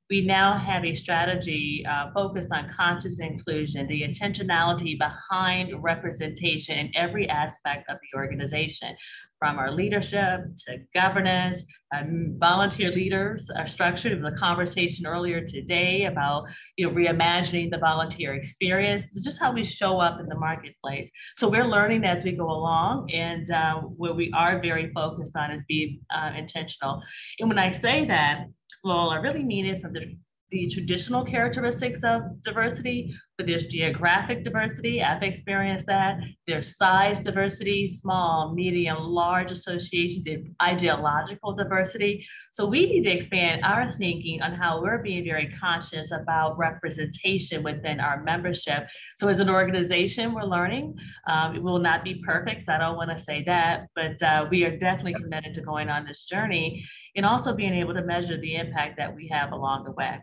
We 0.10 0.26
now 0.26 0.58
have 0.58 0.84
a 0.84 0.94
strategy 0.94 1.86
uh, 1.90 2.08
focused 2.14 2.50
on 2.52 2.70
conscious 2.76 3.22
inclusion, 3.22 3.88
the 3.88 4.02
intentionality 4.02 5.00
behind 5.00 5.82
representation 5.82 6.78
in 6.78 6.92
every 6.96 7.30
aspect 7.30 7.90
of 7.90 7.98
the 8.02 8.18
organization 8.20 8.94
from 9.42 9.58
our 9.58 9.72
leadership 9.72 10.42
to 10.56 10.78
governance, 10.94 11.64
um, 11.96 12.36
volunteer 12.38 12.92
leaders 12.92 13.50
are 13.50 13.66
structured. 13.66 14.12
There 14.12 14.24
was 14.24 14.34
a 14.34 14.36
conversation 14.38 15.08
earlier 15.08 15.44
today 15.44 16.06
about 16.06 16.44
you 16.78 16.86
know 16.86 16.94
reimagining 16.94 17.72
the 17.72 17.80
volunteer 17.80 18.36
experience, 18.36 19.12
just 19.24 19.40
how 19.40 19.52
we 19.52 19.64
show 19.64 20.00
up 20.00 20.20
in 20.20 20.28
the 20.28 20.38
marketplace. 20.38 21.10
So 21.36 21.50
we're 21.50 21.68
learning 21.68 22.06
as 22.06 22.24
we 22.24 22.34
go 22.34 22.52
along, 22.52 23.10
and 23.12 23.50
uh, 23.50 23.78
what 23.80 24.16
we 24.16 24.32
are 24.34 24.62
very 24.62 24.92
focused 24.94 25.36
on 25.36 25.50
is 25.50 25.64
being 25.68 26.02
uh, 26.16 26.34
intentional. 26.38 27.02
And 27.40 27.50
when 27.50 27.58
I 27.58 27.72
say 27.72 28.06
that, 28.06 28.46
well, 28.84 29.10
I 29.10 29.16
really 29.16 29.44
mean 29.44 29.66
it 29.66 29.82
from 29.82 29.94
the 29.94 30.16
the 30.52 30.68
traditional 30.68 31.24
characteristics 31.24 32.04
of 32.04 32.22
diversity, 32.44 33.14
but 33.42 33.48
there's 33.48 33.66
geographic 33.66 34.44
diversity. 34.44 35.02
I've 35.02 35.24
experienced 35.24 35.88
that. 35.88 36.20
There's 36.46 36.78
size 36.78 37.24
diversity, 37.24 37.88
small, 37.88 38.54
medium, 38.54 39.00
large 39.00 39.52
associations, 39.52 40.28
and 40.28 40.54
ideological 40.62 41.54
diversity. 41.54 42.24
So 42.52 42.68
we 42.68 42.86
need 42.86 43.04
to 43.06 43.10
expand 43.10 43.64
our 43.64 43.88
thinking 43.88 44.44
on 44.44 44.54
how 44.54 44.80
we're 44.80 45.02
being 45.02 45.26
very 45.26 45.52
conscious 45.60 46.12
about 46.12 46.56
representation 46.60 47.64
within 47.64 48.00
our 48.00 48.22
membership. 48.22 48.88
So 49.18 49.28
as 49.28 49.40
an 49.40 49.50
organization, 49.50 50.36
we're 50.36 50.44
learning. 50.44 50.94
Um, 51.28 51.56
it 51.56 51.64
will 51.64 51.80
not 51.80 52.04
be 52.04 52.22
perfect. 52.24 52.62
So 52.62 52.74
I 52.74 52.78
don't 52.78 52.96
want 52.96 53.10
to 53.10 53.18
say 53.18 53.44
that, 53.46 53.88
but 53.96 54.22
uh, 54.22 54.46
we 54.52 54.66
are 54.66 54.78
definitely 54.78 55.16
committed 55.16 55.56
to 55.56 55.62
going 55.62 55.90
on 55.90 56.06
this 56.06 56.26
journey 56.26 56.86
and 57.16 57.26
also 57.26 57.56
being 57.56 57.74
able 57.74 57.96
to 57.96 58.04
measure 58.04 58.38
the 58.38 58.58
impact 58.58 58.98
that 58.98 59.16
we 59.16 59.30
have 59.30 59.52
along 59.52 59.86
the 59.86 59.94
way 59.94 60.20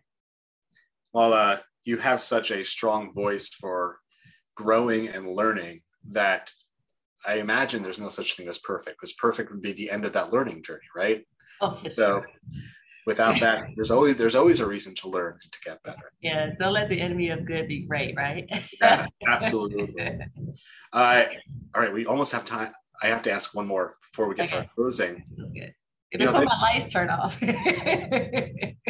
well, 1.12 1.32
uh, 1.32 1.58
you 1.88 1.96
have 1.96 2.20
such 2.20 2.50
a 2.50 2.62
strong 2.66 3.14
voice 3.14 3.48
for 3.48 3.98
growing 4.54 5.08
and 5.08 5.24
learning 5.26 5.80
that 6.10 6.52
I 7.26 7.36
imagine 7.36 7.82
there's 7.82 7.98
no 7.98 8.10
such 8.10 8.36
thing 8.36 8.46
as 8.46 8.58
perfect 8.58 8.98
because 9.00 9.14
perfect 9.14 9.50
would 9.50 9.62
be 9.62 9.72
the 9.72 9.90
end 9.90 10.04
of 10.04 10.12
that 10.12 10.30
learning 10.30 10.62
journey, 10.62 10.84
right? 10.94 11.26
Oh, 11.62 11.80
so 11.94 12.22
without 13.06 13.40
that, 13.40 13.70
there's 13.74 13.90
always 13.90 14.16
there's 14.16 14.34
always 14.34 14.60
a 14.60 14.66
reason 14.66 14.94
to 14.96 15.08
learn 15.08 15.38
and 15.42 15.50
to 15.50 15.58
get 15.64 15.82
better. 15.82 16.12
Yeah, 16.20 16.50
don't 16.58 16.74
let 16.74 16.90
the 16.90 17.00
enemy 17.00 17.30
of 17.30 17.46
good 17.46 17.66
be 17.66 17.80
great, 17.86 18.14
right? 18.16 18.46
yeah, 18.82 19.06
absolutely. 19.26 20.20
Uh, 20.92 21.24
all 21.74 21.82
right, 21.82 21.92
we 21.92 22.04
almost 22.04 22.32
have 22.32 22.44
time. 22.44 22.72
I 23.02 23.06
have 23.06 23.22
to 23.22 23.32
ask 23.32 23.54
one 23.54 23.66
more 23.66 23.96
before 24.10 24.28
we 24.28 24.34
get 24.34 24.44
okay. 24.44 24.56
to 24.56 24.58
our 24.58 24.68
closing. 24.74 25.24
That's 25.38 25.52
good. 25.52 25.74
Before 26.10 26.32
know, 26.32 26.44
my 26.44 26.58
lights 26.60 26.92
turn 26.92 27.10
off. 27.10 27.38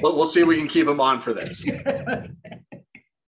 we'll, 0.03 0.17
we'll 0.17 0.29
see 0.29 0.41
if 0.41 0.47
we 0.47 0.57
can 0.57 0.69
keep 0.69 0.87
them 0.87 1.01
on 1.01 1.21
for 1.21 1.33
this. 1.33 1.69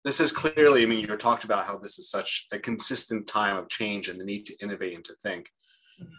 this 0.04 0.20
is 0.20 0.32
clearly, 0.32 0.82
I 0.82 0.86
mean, 0.86 1.00
you 1.00 1.16
talked 1.16 1.44
about 1.44 1.66
how 1.66 1.78
this 1.78 1.98
is 1.98 2.10
such 2.10 2.46
a 2.52 2.58
consistent 2.58 3.26
time 3.26 3.56
of 3.56 3.68
change 3.68 4.08
and 4.08 4.18
the 4.18 4.24
need 4.24 4.46
to 4.46 4.56
innovate 4.62 4.94
and 4.94 5.04
to 5.04 5.14
think. 5.22 5.50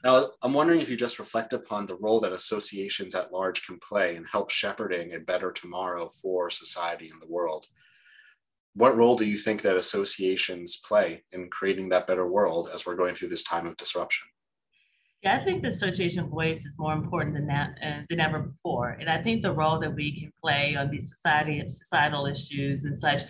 Now, 0.03 0.31
I'm 0.43 0.53
wondering 0.53 0.79
if 0.79 0.89
you 0.89 0.95
just 0.95 1.17
reflect 1.17 1.53
upon 1.53 1.87
the 1.87 1.95
role 1.95 2.19
that 2.19 2.33
associations 2.33 3.15
at 3.15 3.33
large 3.33 3.65
can 3.65 3.79
play 3.79 4.15
in 4.15 4.23
help 4.25 4.51
shepherding 4.51 5.13
a 5.13 5.19
better 5.19 5.51
tomorrow 5.51 6.07
for 6.07 6.51
society 6.51 7.09
and 7.09 7.19
the 7.19 7.31
world. 7.31 7.65
What 8.75 8.95
role 8.95 9.15
do 9.15 9.25
you 9.25 9.37
think 9.37 9.63
that 9.63 9.75
associations 9.75 10.77
play 10.77 11.23
in 11.31 11.49
creating 11.49 11.89
that 11.89 12.05
better 12.05 12.27
world 12.27 12.69
as 12.71 12.85
we're 12.85 12.95
going 12.95 13.15
through 13.15 13.29
this 13.29 13.43
time 13.43 13.65
of 13.65 13.75
disruption? 13.75 14.27
Yeah, 15.23 15.39
I 15.39 15.43
think 15.43 15.61
the 15.61 15.69
association 15.69 16.29
voice 16.29 16.65
is 16.65 16.75
more 16.79 16.93
important 16.93 17.35
than 17.35 17.47
that 17.47 17.75
uh, 17.85 18.01
than 18.09 18.19
ever 18.19 18.39
before, 18.39 18.97
and 18.99 19.07
I 19.07 19.21
think 19.21 19.43
the 19.43 19.51
role 19.51 19.79
that 19.79 19.93
we 19.93 20.19
can 20.19 20.31
play 20.41 20.75
on 20.75 20.89
these 20.89 21.09
society 21.09 21.63
societal 21.67 22.25
issues 22.25 22.85
and 22.85 22.95
such 22.95 23.23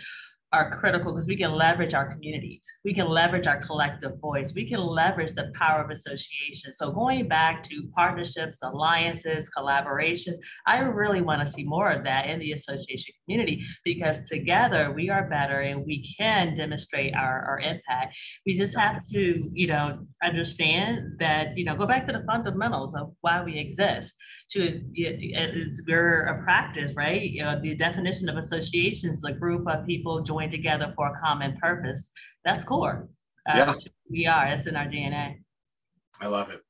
are 0.54 0.78
critical 0.80 1.14
because 1.14 1.28
we 1.28 1.38
can 1.38 1.54
leverage 1.54 1.94
our 1.94 2.12
communities. 2.12 2.66
We 2.84 2.94
can 2.94 3.08
leverage 3.08 3.48
our 3.48 3.62
collective 3.62 4.20
voice. 4.20 4.54
We 4.54 4.68
can 4.68 4.82
leverage 4.82 5.34
the 5.34 5.52
power 5.56 5.82
of 5.82 5.90
association. 5.90 6.74
So 6.74 6.92
going 6.92 7.30
back 7.30 7.64
to 7.64 7.90
partnerships, 7.96 8.60
alliances, 8.62 9.48
collaboration, 9.50 10.38
I 10.68 10.80
really 10.80 11.22
want 11.22 11.40
to 11.46 11.52
see 11.52 11.64
more 11.64 11.90
of 11.90 12.04
that 12.04 12.28
in 12.28 12.40
the 12.40 12.52
association 12.52 13.14
community 13.24 13.64
because 13.86 14.28
together 14.28 14.92
we 14.92 15.10
are 15.10 15.30
better 15.30 15.62
and 15.62 15.86
we 15.86 16.14
can 16.18 16.56
demonstrate 16.56 17.16
our, 17.16 17.46
our 17.46 17.60
impact. 17.60 18.18
We 18.46 18.58
just 18.58 18.78
have 18.78 19.08
to, 19.08 19.50
you 19.54 19.68
know, 19.68 20.06
understand 20.22 21.18
that, 21.20 21.58
you 21.58 21.64
know, 21.64 21.78
go 21.78 21.86
back 21.86 22.06
to 22.08 22.12
the 22.12 22.26
fundamentals 22.28 22.94
of 22.94 23.14
why 23.22 23.42
we 23.42 23.58
exist. 23.58 24.14
To 24.52 24.82
it's 24.96 25.82
we're 25.88 26.24
a 26.26 26.44
practice, 26.44 26.92
right? 26.94 27.22
You 27.22 27.44
know, 27.44 27.62
the 27.62 27.74
definition 27.74 28.28
of 28.28 28.36
association 28.36 29.12
is 29.12 29.24
a 29.24 29.32
group 29.32 29.66
of 29.66 29.86
people 29.86 30.22
joining 30.22 30.41
together 30.50 30.94
for 30.96 31.08
a 31.08 31.20
common 31.20 31.58
purpose. 31.58 32.12
That's 32.44 32.64
core. 32.64 33.10
Uh, 33.48 33.58
yeah. 33.58 33.74
We 34.10 34.28
are. 34.28 34.48
It's 34.48 34.68
in 34.68 34.76
our 34.76 34.86
DNA. 34.86 35.44
I 36.20 36.28
love 36.28 36.50
it. 36.50 36.62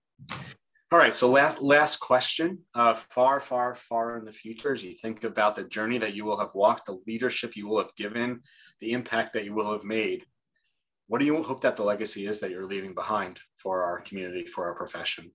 All 0.92 1.00
right. 1.00 1.14
So 1.14 1.30
last 1.30 1.62
last 1.62 2.00
question. 2.00 2.60
Uh, 2.74 2.94
far, 2.94 3.40
far, 3.40 3.74
far 3.76 4.18
in 4.18 4.26
the 4.26 4.32
future, 4.32 4.74
as 4.74 4.84
you 4.84 4.94
think 4.94 5.24
about 5.24 5.56
the 5.56 5.64
journey 5.64 5.98
that 5.98 6.16
you 6.16 6.26
will 6.26 6.38
have 6.38 6.54
walked, 6.54 6.86
the 6.86 7.00
leadership 7.08 7.56
you 7.56 7.68
will 7.68 7.78
have 7.78 7.96
given, 7.96 8.42
the 8.80 8.92
impact 8.92 9.34
that 9.34 9.46
you 9.46 9.54
will 9.54 9.72
have 9.72 9.84
made. 9.84 10.26
What 11.08 11.20
do 11.20 11.26
you 11.26 11.44
hope 11.44 11.62
that 11.62 11.76
the 11.76 11.84
legacy 11.84 12.26
is 12.26 12.40
that 12.40 12.52
you're 12.52 12.66
leaving 12.66 12.94
behind 12.94 13.40
for 13.58 13.84
our 13.84 14.00
community, 14.00 14.46
for 14.46 14.66
our 14.66 14.76
profession? 14.76 15.32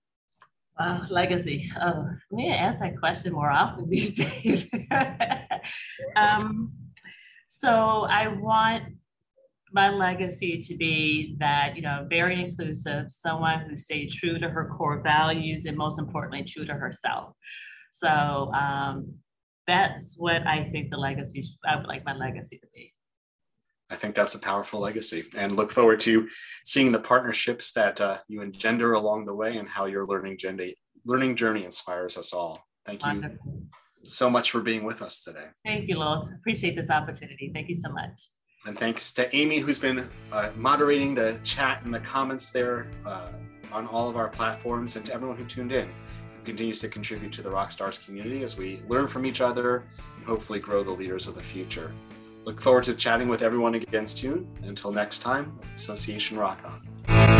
Wow, 0.79 1.05
legacy. 1.09 1.71
Oh, 1.79 2.07
we 2.31 2.43
need 2.43 2.53
to 2.53 2.59
ask 2.59 2.79
that 2.79 2.97
question 2.97 3.33
more 3.33 3.51
often 3.51 3.89
these 3.89 4.13
days. 4.41 4.69
um, 6.15 6.71
so 7.59 8.05
I 8.07 8.27
want 8.27 8.83
my 9.71 9.89
legacy 9.89 10.59
to 10.59 10.77
be 10.77 11.35
that, 11.39 11.75
you 11.75 11.81
know, 11.81 12.05
very 12.07 12.39
inclusive, 12.39 13.09
someone 13.09 13.61
who 13.61 13.75
stayed 13.75 14.11
true 14.11 14.37
to 14.37 14.47
her 14.47 14.71
core 14.77 15.01
values 15.01 15.65
and 15.65 15.75
most 15.75 15.97
importantly, 15.97 16.43
true 16.43 16.65
to 16.65 16.73
herself. 16.73 17.33
So 17.91 18.51
um, 18.53 19.11
that's 19.65 20.15
what 20.19 20.45
I 20.45 20.65
think 20.65 20.91
the 20.91 20.97
legacy, 20.97 21.43
I 21.67 21.77
would 21.77 21.87
like 21.87 22.05
my 22.05 22.15
legacy 22.15 22.59
to 22.59 22.67
be. 22.75 22.93
I 23.89 23.95
think 23.95 24.13
that's 24.13 24.35
a 24.35 24.39
powerful 24.39 24.81
legacy 24.81 25.23
and 25.35 25.55
look 25.55 25.71
forward 25.71 25.99
to 26.01 26.29
seeing 26.63 26.91
the 26.91 26.99
partnerships 26.99 27.71
that 27.71 27.99
uh, 27.99 28.19
you 28.27 28.41
engender 28.41 28.93
along 28.93 29.25
the 29.25 29.33
way 29.33 29.57
and 29.57 29.67
how 29.67 29.85
your 29.85 30.05
learning 30.05 30.37
journey, 30.37 30.75
learning 31.05 31.37
journey 31.37 31.65
inspires 31.65 32.17
us 32.17 32.33
all. 32.33 32.63
Thank 32.85 33.03
you. 33.03 33.07
Wonderful 33.07 33.63
so 34.07 34.29
much 34.29 34.51
for 34.51 34.61
being 34.61 34.83
with 34.83 35.01
us 35.01 35.23
today. 35.23 35.45
Thank 35.65 35.87
you, 35.87 35.97
Lowell. 35.97 36.29
Appreciate 36.39 36.75
this 36.75 36.89
opportunity. 36.89 37.51
Thank 37.53 37.69
you 37.69 37.75
so 37.75 37.89
much. 37.91 38.29
And 38.65 38.77
thanks 38.77 39.13
to 39.13 39.33
Amy, 39.35 39.59
who's 39.59 39.79
been 39.79 40.09
uh, 40.31 40.49
moderating 40.55 41.15
the 41.15 41.39
chat 41.43 41.83
and 41.83 41.93
the 41.93 41.99
comments 41.99 42.51
there 42.51 42.87
uh, 43.05 43.29
on 43.71 43.87
all 43.87 44.09
of 44.09 44.17
our 44.17 44.27
platforms, 44.27 44.95
and 44.95 45.05
to 45.05 45.13
everyone 45.13 45.37
who 45.37 45.45
tuned 45.45 45.71
in, 45.71 45.87
who 45.87 46.43
continues 46.43 46.79
to 46.79 46.89
contribute 46.89 47.31
to 47.33 47.41
the 47.41 47.49
Rockstars 47.49 48.03
community 48.03 48.43
as 48.43 48.57
we 48.57 48.79
learn 48.87 49.07
from 49.07 49.25
each 49.25 49.41
other 49.41 49.85
and 50.17 50.25
hopefully 50.25 50.59
grow 50.59 50.83
the 50.83 50.91
leaders 50.91 51.27
of 51.27 51.35
the 51.35 51.41
future. 51.41 51.93
Look 52.43 52.61
forward 52.61 52.83
to 52.85 52.93
chatting 52.93 53.27
with 53.27 53.41
everyone 53.41 53.75
again 53.75 54.07
soon. 54.07 54.47
Until 54.63 54.91
next 54.91 55.19
time, 55.19 55.59
Association 55.75 56.37
Rock 56.37 56.59
On. 56.65 57.36